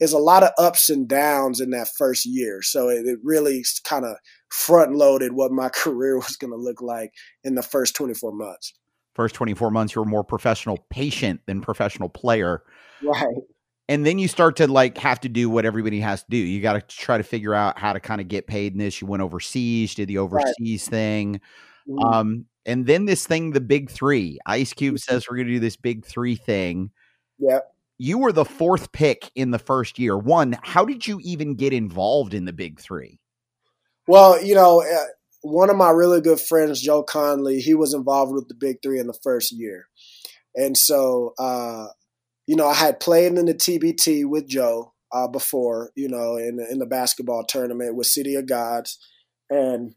[0.00, 2.62] is a lot of ups and downs in that first year.
[2.62, 4.16] So it, it really kind of
[4.50, 7.12] front loaded what my career was going to look like
[7.44, 8.74] in the first 24 months.
[9.14, 12.62] First 24 months, you were more professional patient than professional player.
[13.02, 13.26] Right
[13.90, 16.36] and then you start to like have to do what everybody has to do.
[16.36, 19.00] You got to try to figure out how to kind of get paid in this.
[19.00, 20.90] You went overseas, did the overseas right.
[20.90, 21.40] thing.
[21.88, 21.98] Mm-hmm.
[21.98, 24.38] Um, and then this thing, the big three.
[24.46, 24.98] Ice Cube mm-hmm.
[24.98, 26.92] says we're going to do this big three thing.
[27.40, 27.58] Yeah.
[27.98, 30.16] You were the fourth pick in the first year.
[30.16, 33.18] One, how did you even get involved in the big three?
[34.06, 35.06] Well, you know, uh,
[35.42, 38.98] one of my really good friends, Joe Conley, he was involved with the big three
[38.98, 39.86] in the first year.
[40.54, 41.86] And so uh,
[42.50, 46.58] you know, I had played in the TBT with Joe uh, before, you know, in
[46.68, 48.98] in the basketball tournament with City of Gods,
[49.48, 49.94] and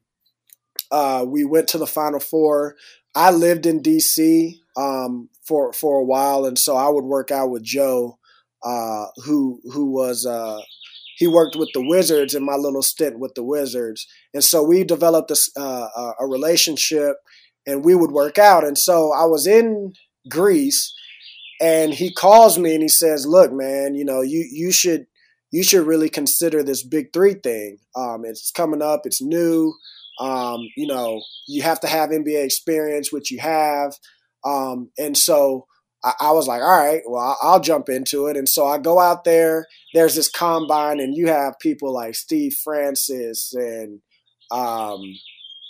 [0.91, 2.75] uh, we went to the Final Four.
[3.15, 7.49] I lived in DC um, for for a while, and so I would work out
[7.49, 8.19] with Joe,
[8.63, 10.59] uh, who who was uh,
[11.17, 14.83] he worked with the Wizards in my little stint with the Wizards, and so we
[14.83, 17.15] developed a, uh, a relationship,
[17.65, 18.63] and we would work out.
[18.63, 19.93] And so I was in
[20.29, 20.93] Greece
[21.61, 25.05] and he calls me and he says, "Look, man, you know, you you should
[25.51, 27.77] you should really consider this big three thing.
[27.95, 29.01] Um, it's coming up.
[29.05, 29.73] It's new.
[30.19, 33.93] Um, you know, you have to have NBA experience, which you have.
[34.43, 35.67] Um, and so
[36.03, 38.35] I, I, was like, all right, well, I'll, I'll, jump into it.
[38.35, 39.67] And so I go out there.
[39.93, 44.01] There's this combine, and you have people like Steve Francis and
[44.51, 45.01] um,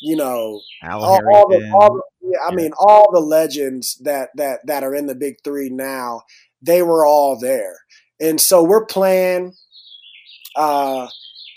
[0.01, 4.59] you know, all, all, the, all the, yeah, I mean, all the legends that that
[4.67, 6.23] that are in the big three now,
[6.61, 7.77] they were all there,
[8.19, 9.53] and so we're playing.
[10.55, 11.07] Uh,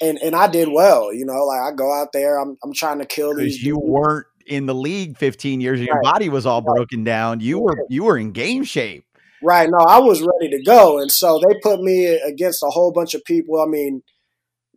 [0.00, 1.44] and and I did well, you know.
[1.44, 3.62] Like I go out there, I'm I'm trying to kill these.
[3.62, 3.86] You dudes.
[3.88, 6.12] weren't in the league 15 years, and your right.
[6.12, 7.40] body was all broken down.
[7.40, 9.04] You were you were in game shape.
[9.42, 9.68] Right.
[9.70, 13.14] No, I was ready to go, and so they put me against a whole bunch
[13.14, 13.60] of people.
[13.60, 14.02] I mean,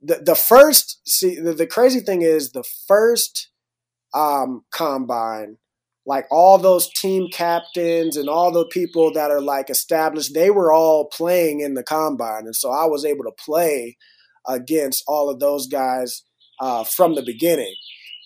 [0.02, 3.50] the the first see the, the crazy thing is the first
[4.14, 5.58] um, combine,
[6.06, 10.74] like all those team captains and all the people that are like established, they were
[10.74, 12.46] all playing in the combine.
[12.46, 13.98] And so I was able to play
[14.48, 16.24] against all of those guys
[16.60, 17.76] uh, from the beginning.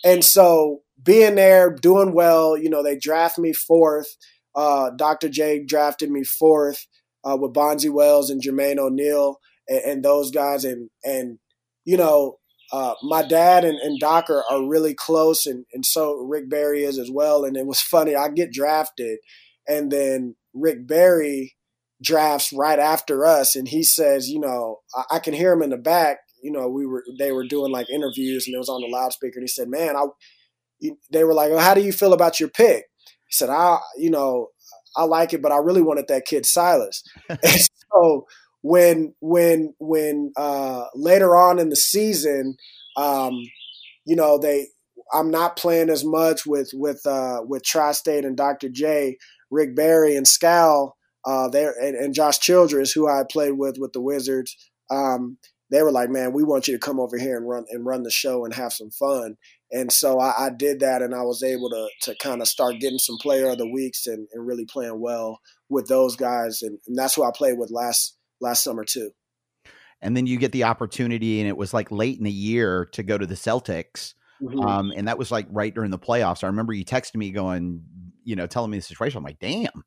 [0.04, 4.16] And so being there, doing well, you know, they draft me fourth.
[4.56, 5.30] Uh, Dr.
[5.30, 6.86] J drafted me fourth
[7.24, 9.38] uh, with Bonzi Wells and Jermaine O'Neal
[9.68, 10.64] and, and, those guys.
[10.64, 11.40] And, and,
[11.86, 12.38] you know,
[12.72, 16.84] uh, my dad and, and Doc are, are really close, and, and so Rick Barry
[16.84, 17.46] is as well.
[17.46, 19.20] And it was funny, I get drafted,
[19.68, 21.56] and then Rick Barry
[22.02, 25.70] drafts right after us, and he says, you know, I, I can hear him in
[25.70, 26.18] the back.
[26.42, 29.38] You know, we were they were doing like interviews, and it was on the loudspeaker,
[29.38, 30.06] and he said, "Man, I."
[31.12, 34.10] They were like, well, "How do you feel about your pick?" He said, "I, you
[34.10, 34.50] know,
[34.96, 37.40] I like it, but I really wanted that kid Silas." and
[37.94, 38.26] so
[38.62, 42.56] when when when uh, later on in the season,
[42.98, 43.40] um,
[44.06, 44.68] you know they
[45.14, 48.70] I'm not playing as much with with uh, with Tri-State and Dr.
[48.70, 49.18] J,
[49.52, 50.92] Rick Barry and Scal
[51.26, 54.56] uh, there and, and, Josh Childress, who I played with with the Wizards.
[54.90, 55.38] Um,
[55.72, 58.04] they were like, "Man, we want you to come over here and run and run
[58.04, 59.38] the show and have some fun."
[59.74, 62.80] And so I, I did that, and I was able to to kind of start
[62.80, 66.78] getting some player of the weeks and, and really playing well with those guys, and,
[66.88, 69.12] and that's who I played with last last summer too.
[70.00, 73.02] And then you get the opportunity, and it was like late in the year to
[73.02, 74.14] go to the Celtics.
[74.42, 74.60] Mm-hmm.
[74.60, 76.44] Um, and that was like right during the playoffs.
[76.44, 77.82] I remember you texted me going,
[78.24, 79.18] you know, telling me the situation.
[79.18, 79.84] I'm like, damn.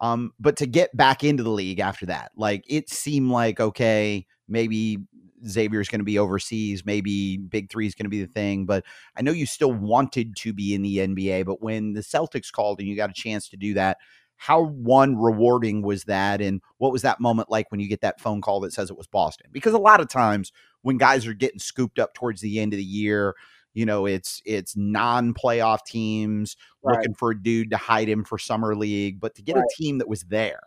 [0.00, 4.26] Um, but to get back into the league after that, like it seemed like okay,
[4.48, 4.98] maybe
[5.46, 8.66] Xavier's going to be overseas, maybe Big Three is going to be the thing.
[8.66, 8.84] But
[9.16, 11.44] I know you still wanted to be in the NBA.
[11.44, 13.98] But when the Celtics called and you got a chance to do that,
[14.36, 18.20] how one rewarding was that, and what was that moment like when you get that
[18.20, 19.48] phone call that says it was Boston?
[19.52, 22.78] Because a lot of times when guys are getting scooped up towards the end of
[22.78, 23.34] the year,
[23.74, 26.96] you know it's it's non-playoff teams right.
[26.96, 29.64] looking for a dude to hide him for summer league but to get right.
[29.64, 30.60] a team that was there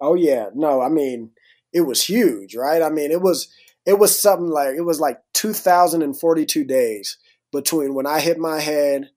[0.00, 1.30] oh yeah no i mean
[1.72, 3.48] it was huge right i mean it was
[3.86, 7.18] it was something like it was like 2042 days
[7.52, 9.10] between when i hit my head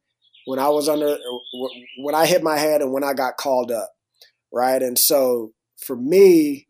[0.45, 1.17] when i was under
[1.99, 3.91] when i hit my head and when i got called up
[4.51, 6.67] right and so for me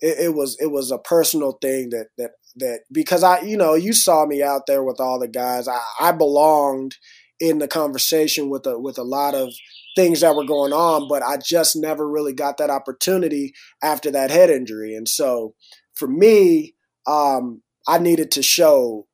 [0.00, 3.74] it, it was it was a personal thing that that that because I, you know,
[3.74, 5.68] you saw me out there with all the guys.
[5.68, 6.96] I, I belonged
[7.40, 9.52] in the conversation with a with a lot of
[9.96, 14.30] things that were going on, but I just never really got that opportunity after that
[14.30, 14.94] head injury.
[14.94, 15.54] And so
[15.94, 16.74] for me,
[17.06, 19.06] um, I needed to show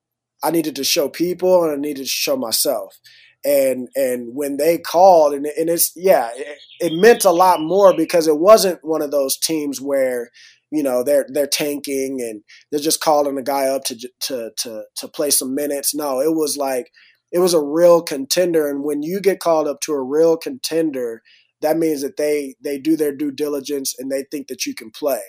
[0.43, 2.97] I needed to show people and I needed to show myself.
[3.45, 7.95] And and when they called and, and it's yeah, it, it meant a lot more
[7.97, 10.31] because it wasn't one of those teams where
[10.71, 14.83] you know they're they're tanking and they're just calling a guy up to to to
[14.97, 15.95] to play some minutes.
[15.95, 16.90] No, it was like
[17.33, 21.23] it was a real contender, and when you get called up to a real contender,
[21.61, 24.90] that means that they they do their due diligence and they think that you can
[24.90, 25.23] play.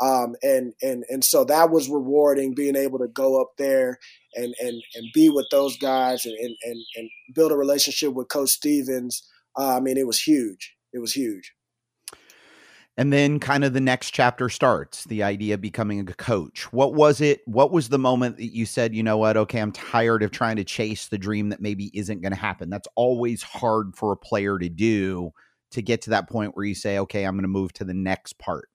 [0.00, 3.98] Um, and and and so that was rewarding being able to go up there
[4.34, 6.56] and and and be with those guys and and
[6.96, 9.22] and, build a relationship with Coach Stevens.
[9.58, 10.74] Uh, I mean, it was huge.
[10.92, 11.52] It was huge.
[12.96, 16.72] And then kind of the next chapter starts, the idea of becoming a coach.
[16.72, 17.40] What was it?
[17.44, 20.56] What was the moment that you said, you know what, okay, I'm tired of trying
[20.56, 22.70] to chase the dream that maybe isn't going to happen?
[22.70, 25.32] That's always hard for a player to do
[25.72, 27.94] to get to that point where you say, okay, I'm going to move to the
[27.94, 28.68] next part.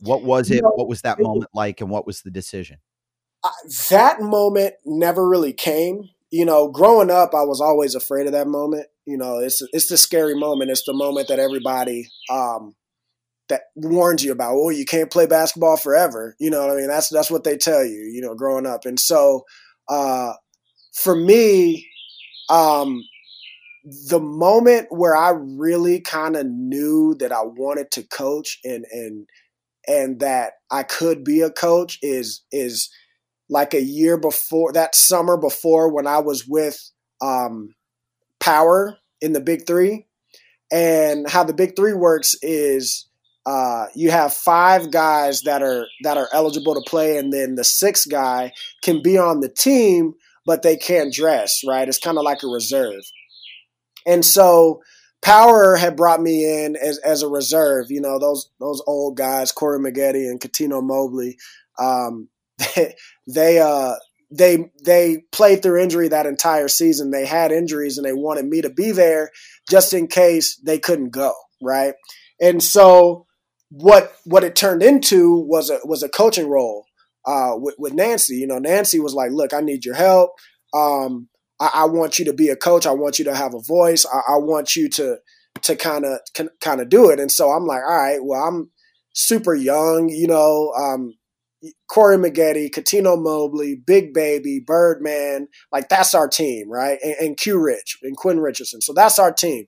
[0.00, 0.62] What was it?
[0.62, 1.80] what was that moment like?
[1.80, 2.78] And what was the decision?
[3.42, 3.50] Uh,
[3.90, 6.10] that moment never really came.
[6.30, 8.86] You know, growing up, I was always afraid of that moment.
[9.06, 10.70] You know, it's it's the scary moment.
[10.70, 12.74] It's the moment that everybody um,
[13.48, 16.34] that warns you about, oh, you can't play basketball forever.
[16.38, 16.88] You know what I mean?
[16.88, 18.84] That's that's what they tell you, you know, growing up.
[18.84, 19.44] And so
[19.88, 20.32] uh,
[20.94, 21.88] for me,
[22.48, 23.02] um,
[24.08, 29.28] the moment where I really kind of knew that I wanted to coach and and
[29.86, 32.90] and that I could be a coach is is
[33.48, 36.78] like a year before that summer before when I was with
[37.20, 37.74] um,
[38.40, 40.06] Power in the Big Three.
[40.72, 43.06] And how the Big Three works is
[43.46, 47.64] uh, you have five guys that are that are eligible to play, and then the
[47.64, 51.60] sixth guy can be on the team, but they can't dress.
[51.66, 51.88] Right?
[51.88, 53.02] It's kind of like a reserve.
[54.04, 54.82] And so
[55.22, 57.86] Power had brought me in as, as a reserve.
[57.90, 61.36] You know those those old guys, Corey Maggette and Cuttino Mobley.
[61.78, 62.28] Um,
[62.58, 62.94] they
[63.28, 63.94] they uh,
[64.30, 67.12] they they played through injury that entire season.
[67.12, 69.30] They had injuries, and they wanted me to be there
[69.70, 71.32] just in case they couldn't go.
[71.62, 71.94] Right?
[72.40, 73.25] And so
[73.70, 76.86] what what it turned into was a was a coaching role
[77.26, 78.36] uh, with, with Nancy.
[78.36, 80.32] You know, Nancy was like, "Look, I need your help.
[80.74, 81.28] Um,
[81.60, 82.86] I, I, want you to be a coach.
[82.86, 84.04] I want you to have a voice.
[84.06, 85.18] I, I want you to
[85.62, 86.20] to kind of
[86.60, 88.70] kind of do it." And so I'm like, "All right, well, I'm
[89.14, 90.08] super young.
[90.08, 91.14] You know, um,
[91.90, 96.98] Corey Maggette, Cuttino Mobley, Big Baby, Birdman, like that's our team, right?
[97.02, 98.80] And, and Q Rich and Quentin Richardson.
[98.80, 99.66] So that's our team.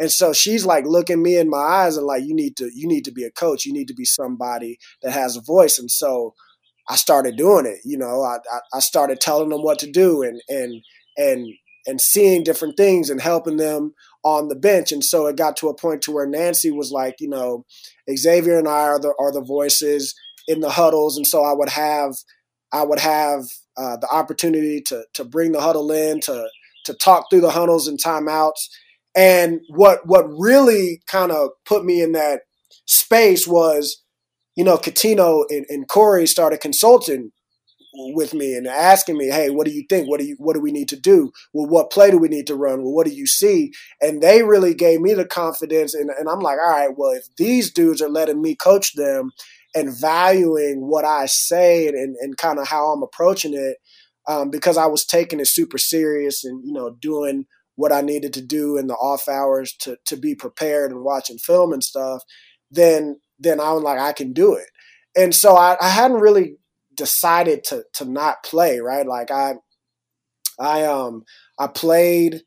[0.00, 2.88] And so she's like looking me in my eyes and like, you need to, you
[2.88, 3.66] need to be a coach.
[3.66, 5.78] You need to be somebody that has a voice.
[5.78, 6.34] And so
[6.88, 7.80] I started doing it.
[7.84, 8.38] You know, I,
[8.72, 10.82] I started telling them what to do and, and,
[11.18, 11.46] and,
[11.86, 13.92] and seeing different things and helping them
[14.24, 14.90] on the bench.
[14.90, 17.66] And so it got to a point to where Nancy was like, you know,
[18.10, 20.14] Xavier and I are the, are the voices
[20.48, 21.18] in the huddles.
[21.18, 22.14] And so I would have,
[22.72, 23.44] I would have
[23.76, 26.48] uh, the opportunity to, to bring the huddle in, to,
[26.86, 28.68] to talk through the huddles and timeouts
[29.16, 32.42] and what what really kind of put me in that
[32.86, 34.02] space was,
[34.56, 37.32] you know, Cuttino and, and Corey started consulting
[38.14, 40.08] with me and asking me, "Hey, what do you think?
[40.08, 41.32] What do you what do we need to do?
[41.52, 42.82] Well, what play do we need to run?
[42.82, 46.40] Well, what do you see?" And they really gave me the confidence, and, and I'm
[46.40, 49.32] like, "All right, well, if these dudes are letting me coach them,
[49.74, 53.76] and valuing what I say and, and, and kind of how I'm approaching it
[54.28, 58.32] um, because I was taking it super serious and you know doing what I needed
[58.34, 62.22] to do in the off hours to to be prepared and watching film and stuff,
[62.70, 64.68] then then I was like I can do it.
[65.16, 66.56] And so I, I hadn't really
[66.94, 69.06] decided to to not play right.
[69.06, 69.54] Like I
[70.58, 71.24] I um
[71.58, 72.42] I played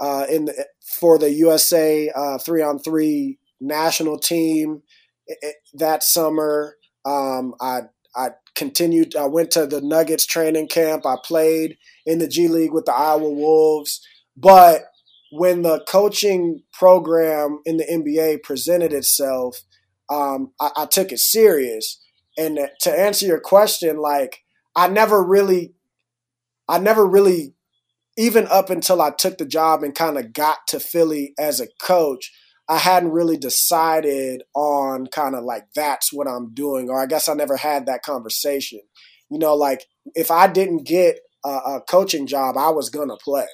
[0.00, 0.66] uh, in the,
[1.00, 4.82] for the USA uh, three on three national team
[5.26, 6.76] it, that summer.
[7.04, 7.82] Um, I
[8.16, 9.16] I continued.
[9.16, 11.06] I went to the Nuggets training camp.
[11.06, 14.00] I played in the G League with the Iowa Wolves.
[14.36, 14.82] But
[15.30, 19.62] when the coaching program in the NBA presented itself,
[20.10, 22.00] um, I, I took it serious.
[22.36, 24.44] And to answer your question, like
[24.76, 25.74] I never really,
[26.68, 27.54] I never really,
[28.16, 31.68] even up until I took the job and kind of got to Philly as a
[31.80, 32.32] coach,
[32.68, 37.28] I hadn't really decided on kind of like that's what I'm doing, or I guess
[37.28, 38.80] I never had that conversation.
[39.30, 43.46] You know, like if I didn't get a, a coaching job, I was gonna play.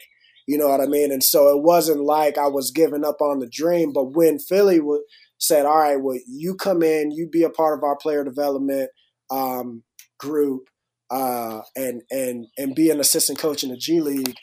[0.46, 1.12] You know what I mean?
[1.12, 3.92] And so it wasn't like I was giving up on the dream.
[3.92, 5.05] But when Philly w-
[5.38, 8.90] said, "All right, well, you come in, you be a part of our player development
[9.31, 9.85] um,
[10.18, 10.68] group,
[11.11, 14.37] uh, and and and be an assistant coach in the G League,"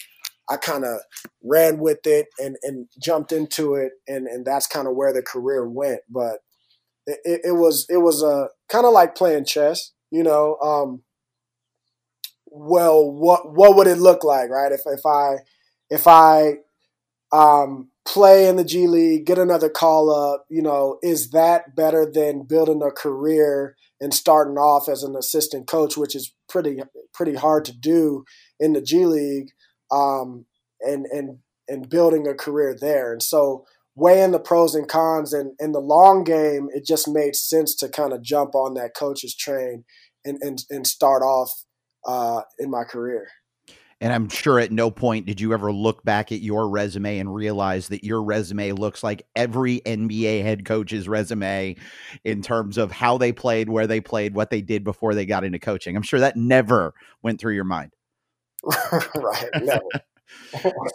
[0.50, 1.00] I kind of
[1.44, 5.22] ran with it and, and jumped into it, and, and that's kind of where the
[5.22, 6.02] career went.
[6.10, 6.40] But
[7.06, 10.58] it, it was it was a uh, kind of like playing chess, you know.
[10.58, 11.04] Um,
[12.46, 14.72] well, what what would it look like, right?
[14.72, 15.38] If if I
[15.90, 16.56] if I
[17.32, 22.10] um, play in the G League, get another call up, you know, is that better
[22.10, 26.80] than building a career and starting off as an assistant coach, which is pretty
[27.14, 28.24] pretty hard to do
[28.60, 29.50] in the G League?
[29.92, 30.46] um,
[30.82, 33.12] and and and building a career there.
[33.12, 37.36] And so weighing the pros and cons and in the long game, it just made
[37.36, 39.84] sense to kind of jump on that coach's train
[40.26, 41.52] and and, and start off
[42.06, 43.28] uh, in my career.
[44.00, 47.34] And I'm sure at no point did you ever look back at your resume and
[47.34, 51.76] realize that your resume looks like every NBA head coach's resume
[52.24, 55.44] in terms of how they played, where they played, what they did before they got
[55.44, 55.96] into coaching.
[55.96, 57.92] I'm sure that never went through your mind.
[59.16, 59.50] right.
[59.62, 59.80] No.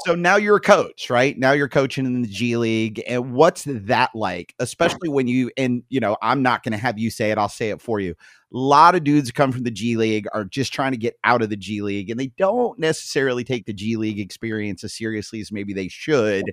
[0.05, 1.39] So now you're a coach, right?
[1.39, 3.03] Now you're coaching in the G League.
[3.07, 4.55] And what's that like?
[4.59, 7.49] Especially when you, and you know, I'm not going to have you say it, I'll
[7.49, 8.13] say it for you.
[8.13, 8.15] A
[8.57, 11.51] lot of dudes come from the G League are just trying to get out of
[11.51, 15.51] the G League and they don't necessarily take the G League experience as seriously as
[15.51, 16.45] maybe they should.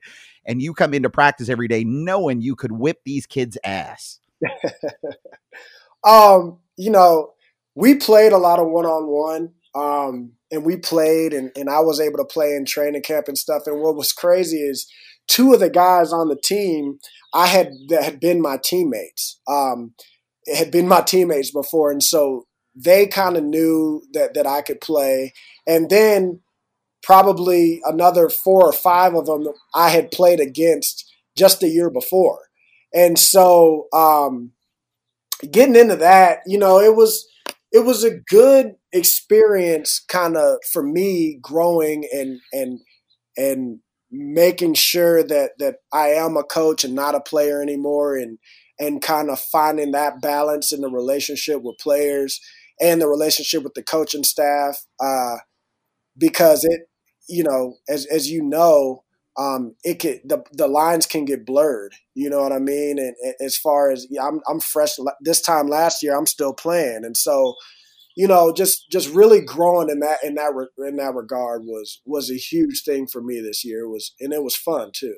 [0.45, 4.19] And you come into practice every day knowing you could whip these kids' ass.
[6.03, 7.33] um, you know,
[7.75, 9.53] we played a lot of one on one.
[9.75, 13.37] Um, and we played and, and I was able to play in training camp and
[13.37, 13.63] stuff.
[13.65, 14.89] And what was crazy is
[15.27, 16.99] two of the guys on the team
[17.33, 19.39] I had that had been my teammates.
[19.47, 19.93] Um,
[20.53, 24.81] had been my teammates before, and so they kind of knew that that I could
[24.81, 25.33] play.
[25.67, 26.41] And then
[27.03, 31.05] probably another four or five of them I had played against
[31.37, 32.39] just the year before.
[32.93, 34.51] And so um,
[35.49, 37.28] getting into that, you know, it was
[37.71, 42.79] it was a good experience kind of for me growing and and
[43.37, 43.79] and
[44.11, 48.39] making sure that that I am a coach and not a player anymore and
[48.79, 52.39] and kind of finding that balance in the relationship with players
[52.79, 55.37] and the relationship with the coaching staff uh,
[56.17, 56.81] because it
[57.27, 59.03] you know as as you know
[59.39, 61.93] um, it could the the lines can get blurred.
[62.13, 62.99] You know what I mean?
[62.99, 67.01] And, and as far as I'm I'm fresh this time last year, I'm still playing,
[67.05, 67.55] and so
[68.17, 72.29] you know, just just really growing in that in that in that regard was was
[72.29, 73.85] a huge thing for me this year.
[73.85, 75.15] It was and it was fun too.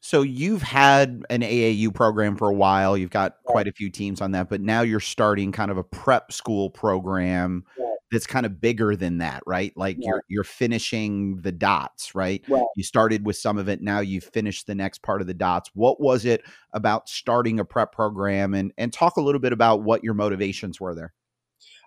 [0.00, 2.94] So you've had an AAU program for a while.
[2.94, 5.82] You've got quite a few teams on that, but now you're starting kind of a
[5.82, 7.93] prep school program right.
[8.14, 9.72] That's kind of bigger than that, right?
[9.76, 10.04] Like right.
[10.06, 12.42] you're you're finishing the dots, right?
[12.76, 15.70] You started with some of it, now you've finished the next part of the dots.
[15.74, 19.82] What was it about starting a prep program and and talk a little bit about
[19.82, 21.12] what your motivations were there?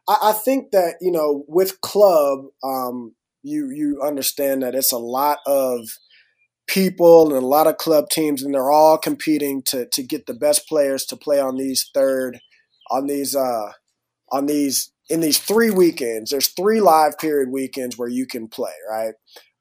[0.08, 4.98] I, I think that you know with club, um, you you understand that it's a
[4.98, 5.88] lot of
[6.68, 10.34] people and a lot of club teams, and they're all competing to to get the
[10.34, 12.40] best players to play on these third,
[12.92, 13.72] on these uh,
[14.32, 16.32] on these in these three weekends.
[16.32, 19.14] There's three live period weekends where you can play, right?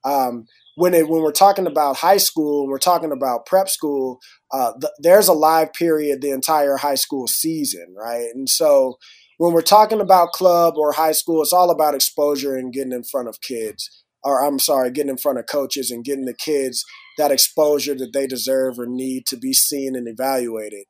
[0.03, 0.45] Um,
[0.75, 4.19] when it, when we're talking about high school, we're talking about prep school.
[4.51, 8.27] Uh, th- there's a live period the entire high school season, right?
[8.33, 8.97] And so
[9.37, 13.03] when we're talking about club or high school, it's all about exposure and getting in
[13.03, 13.89] front of kids.
[14.23, 16.83] Or I'm sorry, getting in front of coaches and getting the kids
[17.17, 20.85] that exposure that they deserve or need to be seen and evaluated.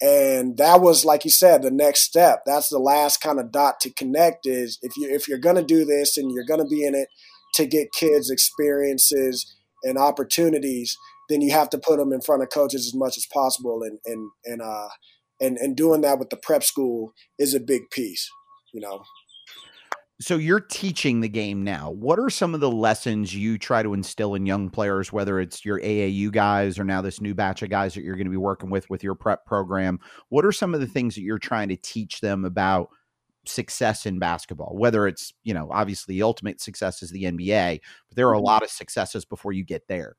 [0.00, 2.42] And that was like you said the next step.
[2.46, 5.64] That's the last kind of dot to connect is if you if you're going to
[5.64, 7.08] do this and you're going to be in it
[7.54, 10.96] to get kids experiences and opportunities
[11.28, 13.82] then you have to put them in front of coaches as much as possible.
[13.82, 14.88] And and and uh
[15.40, 18.28] and and doing that with the prep school is a big piece
[18.72, 19.02] you know
[20.20, 21.90] so you're teaching the game now.
[21.90, 25.64] What are some of the lessons you try to instill in young players, whether it's
[25.64, 28.36] your AAU guys or now this new batch of guys that you're going to be
[28.36, 29.98] working with with your prep program?
[30.28, 32.90] What are some of the things that you're trying to teach them about
[33.46, 34.76] success in basketball?
[34.76, 38.36] Whether it's, you know, obviously the ultimate success is the NBA, but there are a
[38.36, 38.44] mm-hmm.
[38.44, 40.16] lot of successes before you get there.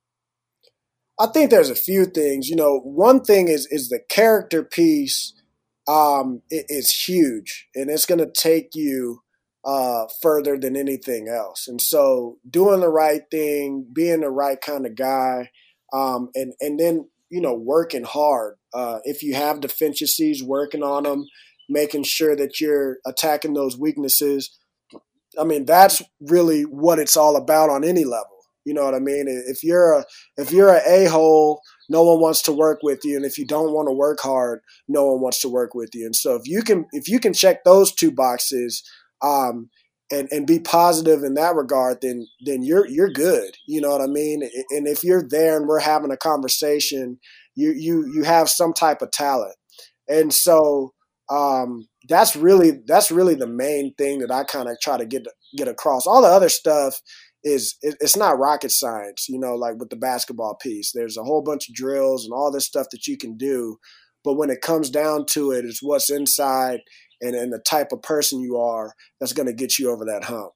[1.20, 2.50] I think there's a few things.
[2.50, 5.34] You know, one thing is is the character piece
[5.88, 9.22] um, is huge, and it's going to take you
[9.64, 11.68] uh, further than anything else.
[11.68, 15.52] And so doing the right thing, being the right kind of guy,
[15.94, 18.56] um, and and then you know working hard.
[18.74, 21.26] Uh, if you have deficiencies, working on them,
[21.70, 24.58] making sure that you're attacking those weaknesses.
[25.40, 28.28] I mean, that's really what it's all about on any level.
[28.66, 29.26] You know what I mean?
[29.28, 30.06] If you're a
[30.38, 33.46] if you're an a hole, no one wants to work with you, and if you
[33.46, 36.06] don't want to work hard, no one wants to work with you.
[36.06, 38.84] And so if you can if you can check those two boxes,
[39.22, 39.70] um,
[40.12, 43.56] and and be positive in that regard, then then you're you're good.
[43.68, 44.44] You know what I mean?
[44.72, 47.20] And if you're there and we're having a conversation,
[47.56, 49.56] you you you have some type of talent,
[50.08, 50.94] and so
[51.30, 55.26] um, that's really that's really the main thing that I kind of try to get
[55.58, 56.06] get across.
[56.06, 57.00] All the other stuff
[57.44, 60.92] is it's not rocket science, you know, like with the basketball piece.
[60.94, 63.78] There's a whole bunch of drills and all this stuff that you can do,
[64.24, 66.82] but when it comes down to it, it's what's inside
[67.22, 70.24] and, and the type of person you are that's going to get you over that
[70.26, 70.52] hump.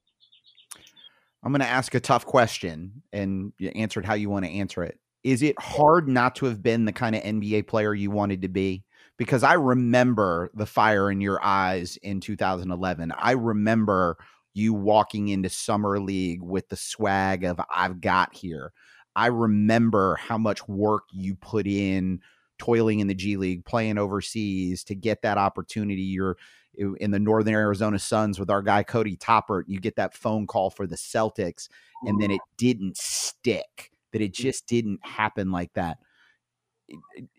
[1.44, 4.52] I'm going to ask a tough question and you answer it how you want to
[4.52, 5.00] answer it.
[5.24, 8.48] Is it hard not to have been the kind of NBA player you wanted to
[8.48, 8.84] be?
[9.18, 13.14] Because I remember the fire in your eyes in 2011.
[13.18, 14.18] I remember
[14.54, 18.74] you walking into Summer League with the swag of I've got here.
[19.16, 22.22] I remember how much work you put in
[22.58, 26.02] toiling in the G League, playing overseas to get that opportunity.
[26.02, 26.38] You're
[26.78, 29.64] in the Northern Arizona Suns with our guy Cody Toppert.
[29.68, 31.70] You get that phone call for the Celtics,
[32.04, 33.92] and then it didn't stick.
[34.12, 34.36] That it mm.
[34.36, 35.98] just didn't happen like that.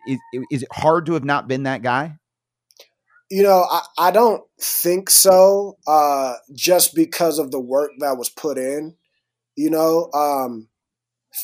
[0.06, 0.18] Is,
[0.50, 2.18] is it hard to have not been that guy?
[3.30, 5.78] You know, I, I don't think so.
[5.86, 8.96] Uh, just because of the work that was put in.
[9.56, 10.68] You know, um,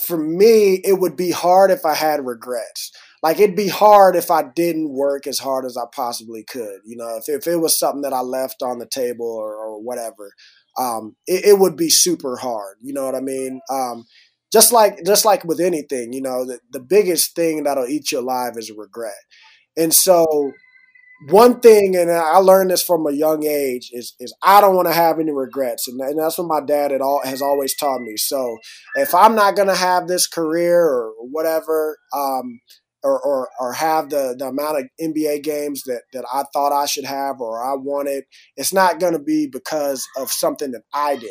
[0.07, 2.93] for me, it would be hard if I had regrets
[3.23, 6.81] like it'd be hard if I didn't work as hard as I possibly could.
[6.85, 9.81] You know, if, if it was something that I left on the table or, or
[9.81, 10.33] whatever,
[10.79, 12.79] um, it, it, would be super hard.
[12.81, 13.61] You know what I mean?
[13.71, 14.07] Um,
[14.53, 18.19] just like just like with anything, you know, the, the biggest thing that'll eat you
[18.19, 19.15] alive is regret.
[19.77, 20.53] And so
[21.29, 24.89] one thing, and I learned this from a young age, is is I don't want
[24.89, 28.01] to have any regrets, and, and that's what my dad had all, has always taught
[28.01, 28.17] me.
[28.17, 28.59] So
[28.97, 32.61] if I'm not going to have this career or whatever, um,
[33.03, 36.87] or, or, or have the, the amount of NBA games that, that I thought I
[36.87, 38.25] should have or I wanted.
[38.57, 41.31] It's not going to be because of something that I did,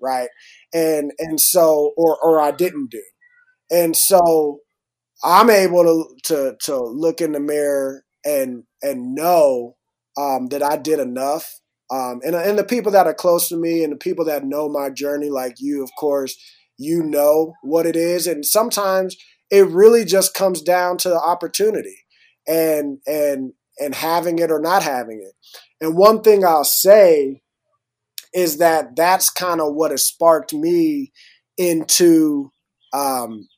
[0.00, 0.28] right?
[0.72, 3.02] And and so or or I didn't do.
[3.70, 4.60] And so
[5.22, 9.76] I'm able to to to look in the mirror and and know
[10.16, 11.60] um, that I did enough.
[11.90, 14.68] Um, and and the people that are close to me and the people that know
[14.68, 16.36] my journey, like you, of course,
[16.78, 18.26] you know what it is.
[18.26, 19.16] And sometimes
[19.50, 21.96] it really just comes down to the opportunity
[22.46, 25.34] and and and having it or not having it.
[25.80, 27.42] And one thing I'll say
[28.32, 31.12] is that that's kind of what has sparked me
[31.56, 32.52] into
[32.92, 33.48] um,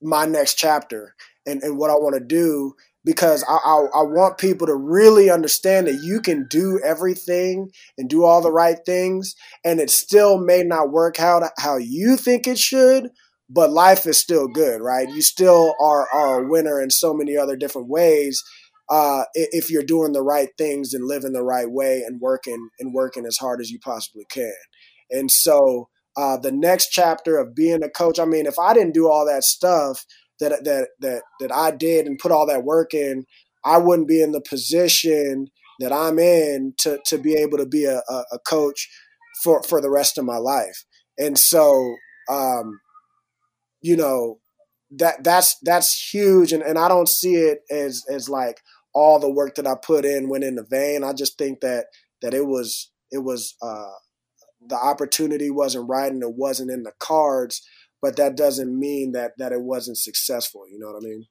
[0.00, 1.14] my next chapter
[1.46, 2.74] and, and what I want to do
[3.04, 8.08] because I, I, I, want people to really understand that you can do everything and
[8.08, 12.46] do all the right things and it still may not work out how you think
[12.46, 13.10] it should
[13.48, 15.08] but life is still good, right?
[15.08, 18.42] You still are are a winner in so many other different ways
[18.90, 22.94] uh, if you're doing the right things and living the right way and working and
[22.94, 24.52] working as hard as you possibly can.
[25.10, 28.94] And so uh, the next chapter of being a coach, I mean, if I didn't
[28.94, 30.04] do all that stuff
[30.40, 33.24] that that that that I did and put all that work in,
[33.64, 35.48] I wouldn't be in the position
[35.80, 38.88] that I'm in to to be able to be a, a coach
[39.42, 40.84] for for the rest of my life.
[41.18, 41.94] And so
[42.28, 42.80] um,
[43.80, 44.38] you know
[44.90, 48.60] that that's that's huge and, and I don't see it as as like
[48.94, 51.04] all the work that I put in went in the vain.
[51.04, 51.86] I just think that
[52.22, 53.92] that it was it was uh,
[54.66, 57.62] the opportunity wasn't right and it wasn't in the cards,
[58.02, 60.68] but that doesn't mean that that it wasn't successful.
[60.68, 61.26] You know what I mean?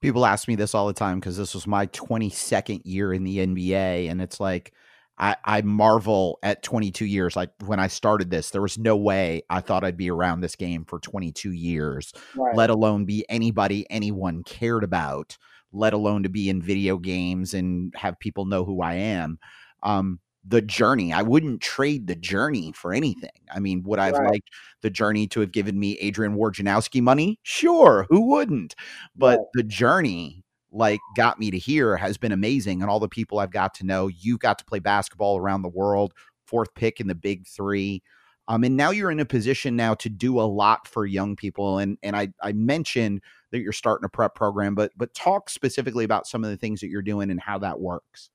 [0.00, 3.38] People ask me this all the time because this was my 22nd year in the
[3.38, 4.10] NBA.
[4.10, 4.72] And it's like,
[5.18, 7.36] I, I marvel at 22 years.
[7.36, 10.56] Like when I started this, there was no way I thought I'd be around this
[10.56, 12.56] game for 22 years, right.
[12.56, 15.36] let alone be anybody anyone cared about,
[15.72, 19.38] let alone to be in video games and have people know who I am.
[19.82, 21.12] Um, the journey.
[21.12, 23.30] I wouldn't trade the journey for anything.
[23.54, 24.32] I mean, would I have right.
[24.32, 24.50] liked
[24.80, 27.38] the journey to have given me Adrian Wojnarowski money?
[27.42, 28.74] Sure, who wouldn't?
[29.14, 29.46] But right.
[29.54, 30.41] the journey
[30.72, 33.86] like got me to here has been amazing and all the people I've got to
[33.86, 36.14] know, You've got to play basketball around the world,
[36.46, 38.02] fourth pick in the big 3.
[38.48, 41.78] Um, and now you're in a position now to do a lot for young people.
[41.78, 46.04] And and I I mentioned that you're starting a prep program, but but talk specifically
[46.04, 48.30] about some of the things that you're doing and how that works.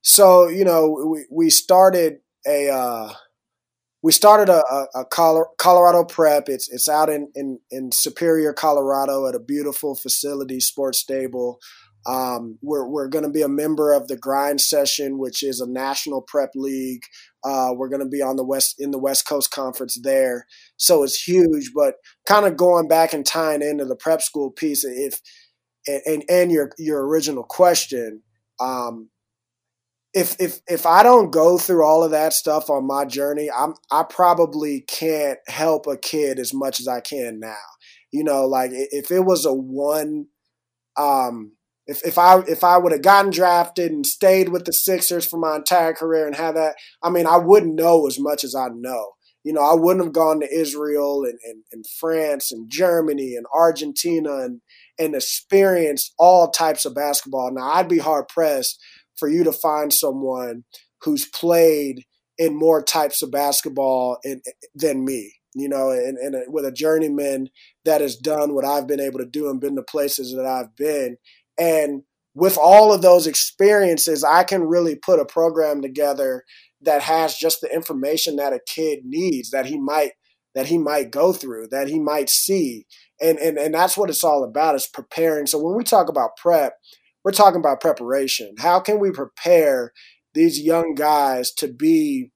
[0.00, 3.12] So you know, we we started a uh,
[4.02, 6.48] we started a, a, a, Colorado prep.
[6.48, 11.60] It's it's out in, in in Superior, Colorado, at a beautiful facility, sports stable.
[12.04, 15.70] Um, we're we're going to be a member of the Grind Session, which is a
[15.70, 17.02] national prep league.
[17.44, 20.46] Uh, we're going to be on the west in the West Coast Conference there,
[20.76, 21.70] so it's huge.
[21.72, 21.94] But
[22.26, 25.20] kind of going back and tying into the prep school piece, if
[25.86, 28.22] and and your your original question,
[28.58, 29.10] um,
[30.14, 33.74] if if if I don't go through all of that stuff on my journey, I'm
[33.90, 37.56] I probably can't help a kid as much as I can now.
[38.10, 40.26] You know, like if it was a one
[40.96, 41.52] um
[41.86, 45.38] if if I if I would have gotten drafted and stayed with the Sixers for
[45.38, 48.68] my entire career and had that, I mean, I wouldn't know as much as I
[48.68, 49.12] know.
[49.44, 53.46] You know, I wouldn't have gone to Israel and, and, and France and Germany and
[53.52, 54.60] Argentina and
[54.98, 57.50] and experienced all types of basketball.
[57.50, 58.78] Now I'd be hard pressed
[59.16, 60.64] for you to find someone
[61.02, 62.04] who's played
[62.38, 64.40] in more types of basketball in,
[64.74, 67.48] than me, you know, and, and uh, with a journeyman
[67.84, 70.74] that has done what I've been able to do and been to places that I've
[70.76, 71.16] been.
[71.58, 72.02] And
[72.34, 76.44] with all of those experiences, I can really put a program together
[76.80, 80.12] that has just the information that a kid needs that he might
[80.54, 82.86] that he might go through, that he might see.
[83.20, 85.46] And and and that's what it's all about is preparing.
[85.46, 86.74] So when we talk about prep,
[87.24, 88.54] we're talking about preparation.
[88.58, 89.92] How can we prepare
[90.34, 92.30] these young guys to be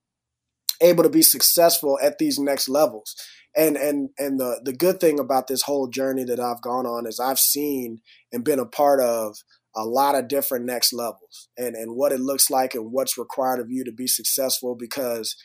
[0.80, 3.14] able to be successful at these next levels?
[3.56, 7.06] And and and the the good thing about this whole journey that I've gone on
[7.06, 8.00] is I've seen
[8.32, 9.36] and been a part of
[9.74, 13.60] a lot of different next levels and and what it looks like and what's required
[13.60, 15.36] of you to be successful because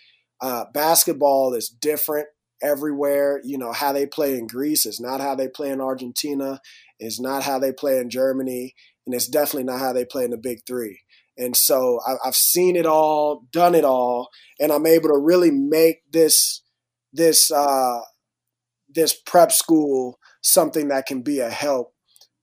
[0.42, 2.28] uh, basketball is different
[2.62, 3.40] everywhere.
[3.46, 6.60] You know how they play in Greece is not how they play in Argentina.
[7.00, 8.76] Is not how they play in Germany
[9.06, 11.02] and it's definitely not how they play in the big three.
[11.38, 14.30] And so I, have seen it all, done it all,
[14.60, 16.62] and I'm able to really make this
[17.14, 18.02] this uh,
[18.90, 21.94] this prep school something that can be a help.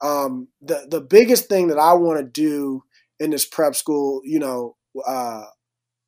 [0.01, 2.83] Um, the the biggest thing that I want to do
[3.19, 4.75] in this prep school, you know,
[5.07, 5.45] uh,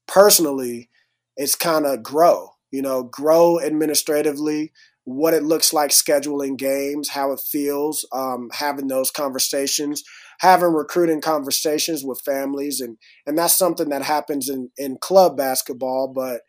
[0.08, 0.90] personally,
[1.38, 2.50] is kind of grow.
[2.72, 4.72] You know, grow administratively,
[5.04, 10.04] what it looks like scheduling games, how it feels, um, having those conversations,
[10.42, 16.12] having recruiting conversations with families, and and that's something that happens in in club basketball,
[16.14, 16.42] but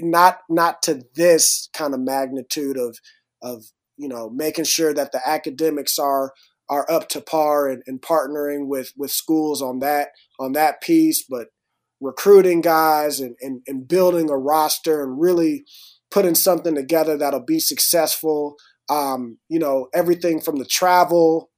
[0.00, 2.98] not not to this kind of magnitude of
[3.42, 3.64] of
[3.96, 6.32] you know making sure that the academics are
[6.68, 11.24] are up to par and, and partnering with with schools on that on that piece,
[11.28, 11.48] but
[12.00, 15.64] recruiting guys and, and, and building a roster and really
[16.10, 18.56] putting something together that'll be successful.
[18.88, 21.51] Um, you know, everything from the travel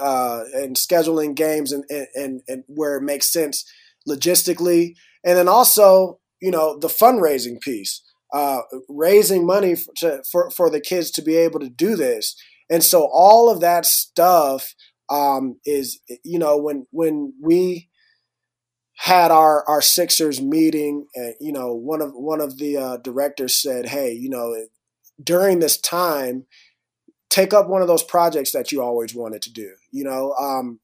[0.00, 1.84] uh, and scheduling games and,
[2.14, 3.64] and, and where it makes sense
[4.08, 4.94] logistically.
[5.24, 10.70] And then also, you know, the fundraising piece, uh, raising money for, to, for, for
[10.70, 12.34] the kids to be able to do this.
[12.70, 14.74] And so all of that stuff
[15.10, 17.88] um, is, you know, when, when we,
[19.02, 23.56] had our our Sixers meeting, and you know, one of one of the uh, directors
[23.56, 24.54] said, "Hey, you know,
[25.22, 26.44] during this time,
[27.30, 29.72] take up one of those projects that you always wanted to do.
[29.90, 30.80] You know, um,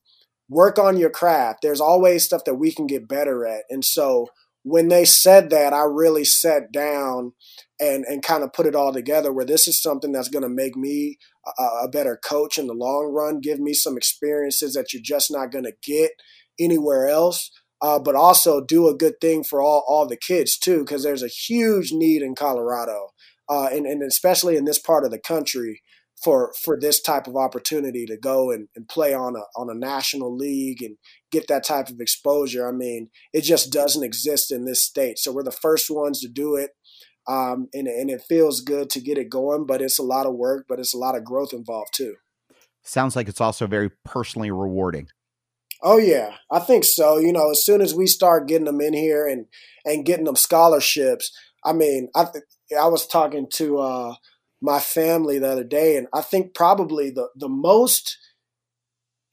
[0.48, 1.60] work on your craft.
[1.62, 4.28] There's always stuff that we can get better at." And so
[4.62, 7.32] when they said that, I really sat down
[7.78, 9.32] and and kind of put it all together.
[9.32, 11.18] Where this is something that's going to make me
[11.58, 15.30] a, a better coach in the long run, give me some experiences that you're just
[15.30, 16.12] not going to get
[16.58, 17.50] anywhere else
[17.82, 21.22] uh, but also do a good thing for all, all the kids too, because there's
[21.22, 23.10] a huge need in Colorado,
[23.48, 25.82] uh, and, and especially in this part of the country
[26.22, 29.78] for for this type of opportunity to go and, and play on a on a
[29.78, 30.96] national league and
[31.30, 32.66] get that type of exposure.
[32.66, 35.18] I mean, it just doesn't exist in this state.
[35.18, 36.70] So we're the first ones to do it.
[37.28, 40.34] Um, and, and it feels good to get it going, but it's a lot of
[40.34, 42.14] work, but it's a lot of growth involved too.
[42.84, 45.08] Sounds like it's also very personally rewarding.
[45.82, 47.18] Oh yeah, I think so.
[47.18, 49.46] You know, as soon as we start getting them in here and
[49.84, 51.30] and getting them scholarships,
[51.64, 52.26] I mean, I
[52.80, 54.14] I was talking to uh,
[54.66, 58.18] my family the other day, and I think probably the the most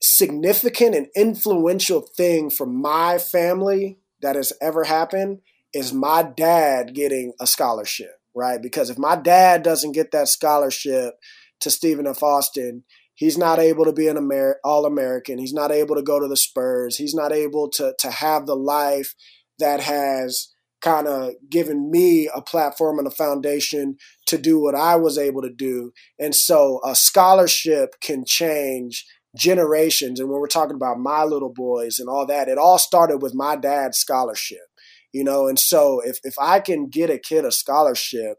[0.02, 5.40] significant and influential thing for my family that has ever happened
[5.74, 8.62] is my dad getting a scholarship, right?
[8.62, 11.16] Because if my dad doesn't get that scholarship
[11.62, 12.22] to Stephen F.
[12.22, 12.84] Austin,
[13.16, 15.40] he's not able to be an Amer- All American.
[15.40, 16.98] He's not able to go to the Spurs.
[16.98, 19.16] He's not able to to have the life
[19.58, 20.53] that has
[20.84, 23.96] kind of given me a platform and a foundation
[24.28, 25.92] to do what I was able to do.
[26.20, 29.06] And so a scholarship can change
[29.36, 30.20] generations.
[30.20, 33.34] And when we're talking about my little boys and all that, it all started with
[33.34, 34.68] my dad's scholarship,
[35.12, 35.48] you know.
[35.48, 38.38] And so if if I can get a kid a scholarship,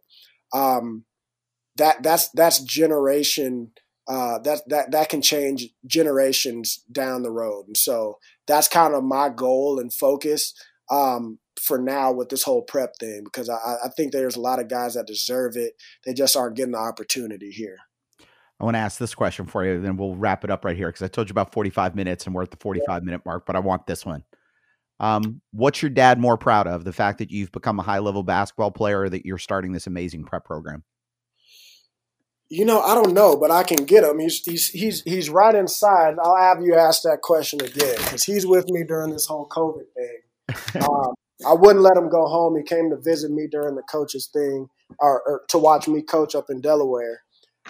[0.52, 1.04] um,
[1.76, 3.72] that that's that's generation.
[4.06, 9.02] Uh, that that that can change generations down the road, and so that's kind of
[9.02, 10.52] my goal and focus
[10.90, 14.60] um, for now with this whole prep thing because I, I think there's a lot
[14.60, 15.74] of guys that deserve it.
[16.04, 17.78] They just aren't getting the opportunity here.
[18.60, 20.88] I want to ask this question for you, then we'll wrap it up right here
[20.88, 23.56] because I told you about 45 minutes and we're at the 45 minute mark, but
[23.56, 24.24] I want this one.
[25.00, 26.84] Um, what's your dad more proud of?
[26.84, 29.86] The fact that you've become a high level basketball player or that you're starting this
[29.86, 30.84] amazing prep program?
[32.48, 34.20] You know, I don't know, but I can get him.
[34.20, 36.16] He's he's he's he's right inside.
[36.22, 39.86] I'll have you ask that question again because he's with me during this whole COVID
[39.96, 40.20] thing.
[40.88, 41.14] Um,
[41.46, 42.56] I wouldn't let him go home.
[42.56, 44.68] He came to visit me during the coaches thing,
[45.00, 47.22] or, or to watch me coach up in Delaware.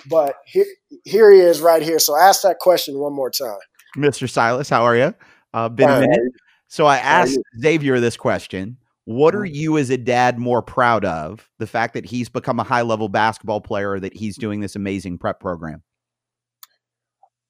[0.08, 0.66] But here,
[1.04, 1.98] here he is right here.
[1.98, 3.58] So ask that question one more time.
[3.96, 4.28] Mr.
[4.28, 5.14] Silas, how are you?
[5.52, 6.32] Uh, been a minute.
[6.66, 8.76] So I asked Xavier this question.
[9.04, 9.54] What are mm-hmm.
[9.54, 11.48] you as a dad more proud of?
[11.58, 15.18] The fact that he's become a high level basketball player that he's doing this amazing
[15.18, 15.82] prep program?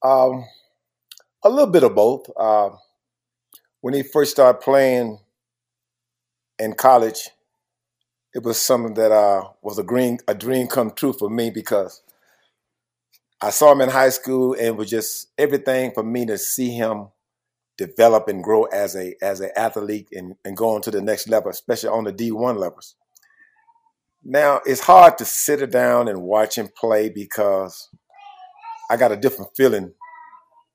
[0.02, 0.44] Um,
[1.42, 2.26] a little bit of both.
[2.36, 2.70] Uh,
[3.80, 5.18] when he first started playing
[6.58, 7.30] in college,
[8.34, 12.02] it was something that uh, was a dream, a dream come true for me because
[13.40, 16.70] I saw him in high school and it was just everything for me to see
[16.70, 17.08] him
[17.76, 21.28] develop and grow as a as an athlete and, and go on to the next
[21.28, 22.94] level, especially on the D1 levels.
[24.24, 27.88] Now it's hard to sit down and watch him play because
[28.90, 29.92] I got a different feeling.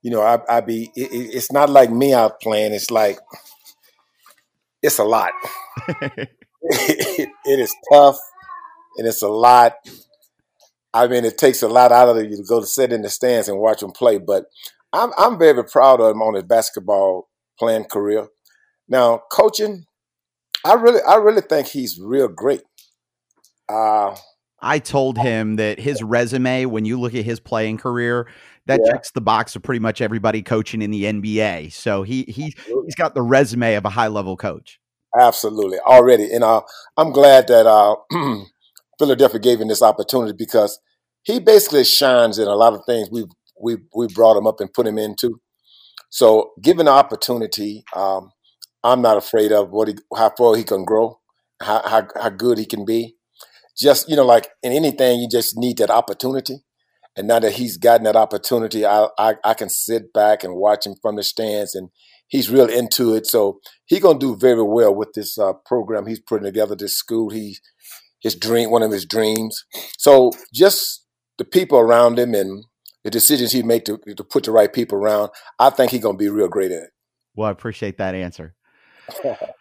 [0.01, 2.73] You know, I, I be it, it's not like me out playing.
[2.73, 3.19] It's like
[4.81, 5.31] it's a lot.
[5.87, 6.29] it,
[6.61, 8.17] it is tough
[8.97, 9.75] and it's a lot
[10.93, 13.09] I mean, it takes a lot out of you to go to sit in the
[13.09, 14.17] stands and watch him play.
[14.17, 14.45] But
[14.91, 18.27] I'm I'm very proud of him on his basketball playing career.
[18.87, 19.85] Now, coaching,
[20.65, 22.61] I really I really think he's real great.
[23.67, 24.15] Uh,
[24.61, 28.27] I told him that his resume, when you look at his playing career,
[28.69, 28.91] that yeah.
[28.91, 31.71] checks the box of pretty much everybody coaching in the NBA.
[31.73, 32.55] So he he
[32.85, 34.79] he's got the resume of a high level coach.
[35.19, 36.61] Absolutely, already, and uh,
[36.95, 37.95] I'm glad that uh,
[38.99, 40.79] Philadelphia gave him this opportunity because
[41.23, 43.25] he basically shines in a lot of things we
[43.59, 45.41] we we brought him up and put him into.
[46.11, 48.31] So, given the opportunity, um,
[48.83, 51.19] I'm not afraid of what he, how far he can grow,
[51.59, 53.15] how, how how good he can be.
[53.75, 56.59] Just you know, like in anything, you just need that opportunity.
[57.15, 60.85] And now that he's gotten that opportunity, I, I, I can sit back and watch
[60.85, 61.89] him from the stands, and
[62.27, 63.25] he's real into it.
[63.27, 66.75] So he's gonna do very well with this uh, program he's putting together.
[66.75, 67.57] This school, he
[68.21, 69.65] his dream, one of his dreams.
[69.97, 71.05] So just
[71.37, 72.65] the people around him and
[73.03, 76.17] the decisions he make to, to put the right people around, I think he's going
[76.17, 76.89] to be real great at it.
[77.35, 78.55] Well, I appreciate that answer.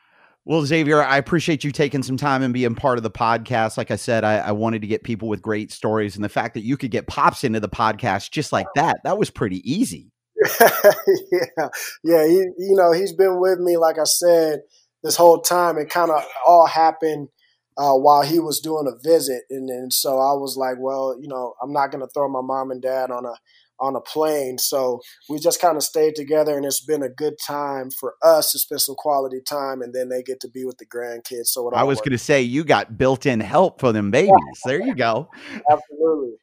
[0.48, 3.76] well, Xavier, I appreciate you taking some time and being part of the podcast.
[3.76, 6.54] Like I said, I, I, wanted to get people with great stories, and the fact
[6.54, 10.10] that you could get pops into the podcast just like that, that was pretty easy.
[10.60, 11.68] yeah,
[12.02, 12.26] yeah.
[12.26, 14.60] He, you know, he's been with me, like I said,
[15.02, 15.76] this whole time.
[15.76, 17.28] It kind of all happened
[17.76, 21.28] uh, while he was doing a visit, and then so I was like, well, you
[21.28, 23.34] know, I'm not going to throw my mom and dad on a
[23.80, 24.58] on a plane.
[24.58, 28.52] So we just kind of stayed together, and it's been a good time for us
[28.52, 31.46] to spend some quality time, and then they get to be with the grandkids.
[31.46, 34.32] So I was going to say, you got built-in help for them babies.
[34.64, 35.30] there you go.
[35.70, 36.36] Absolutely.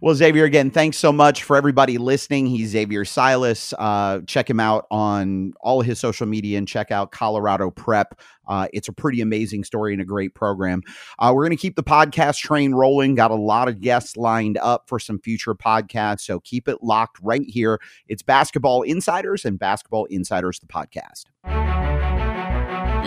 [0.00, 2.46] Well, Xavier, again, thanks so much for everybody listening.
[2.46, 3.72] He's Xavier Silas.
[3.78, 8.20] Uh, check him out on all his social media and check out Colorado Prep.
[8.46, 10.82] Uh, it's a pretty amazing story and a great program.
[11.18, 13.14] Uh, we're going to keep the podcast train rolling.
[13.14, 16.20] Got a lot of guests lined up for some future podcasts.
[16.20, 17.80] So keep it locked right here.
[18.08, 21.26] It's Basketball Insiders and Basketball Insiders, the podcast.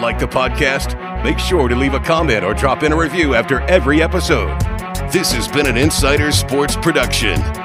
[0.01, 1.23] Like the podcast?
[1.23, 4.72] Make sure to leave a comment or drop in a review after every episode.
[5.11, 7.62] This has been an Insider Sports production.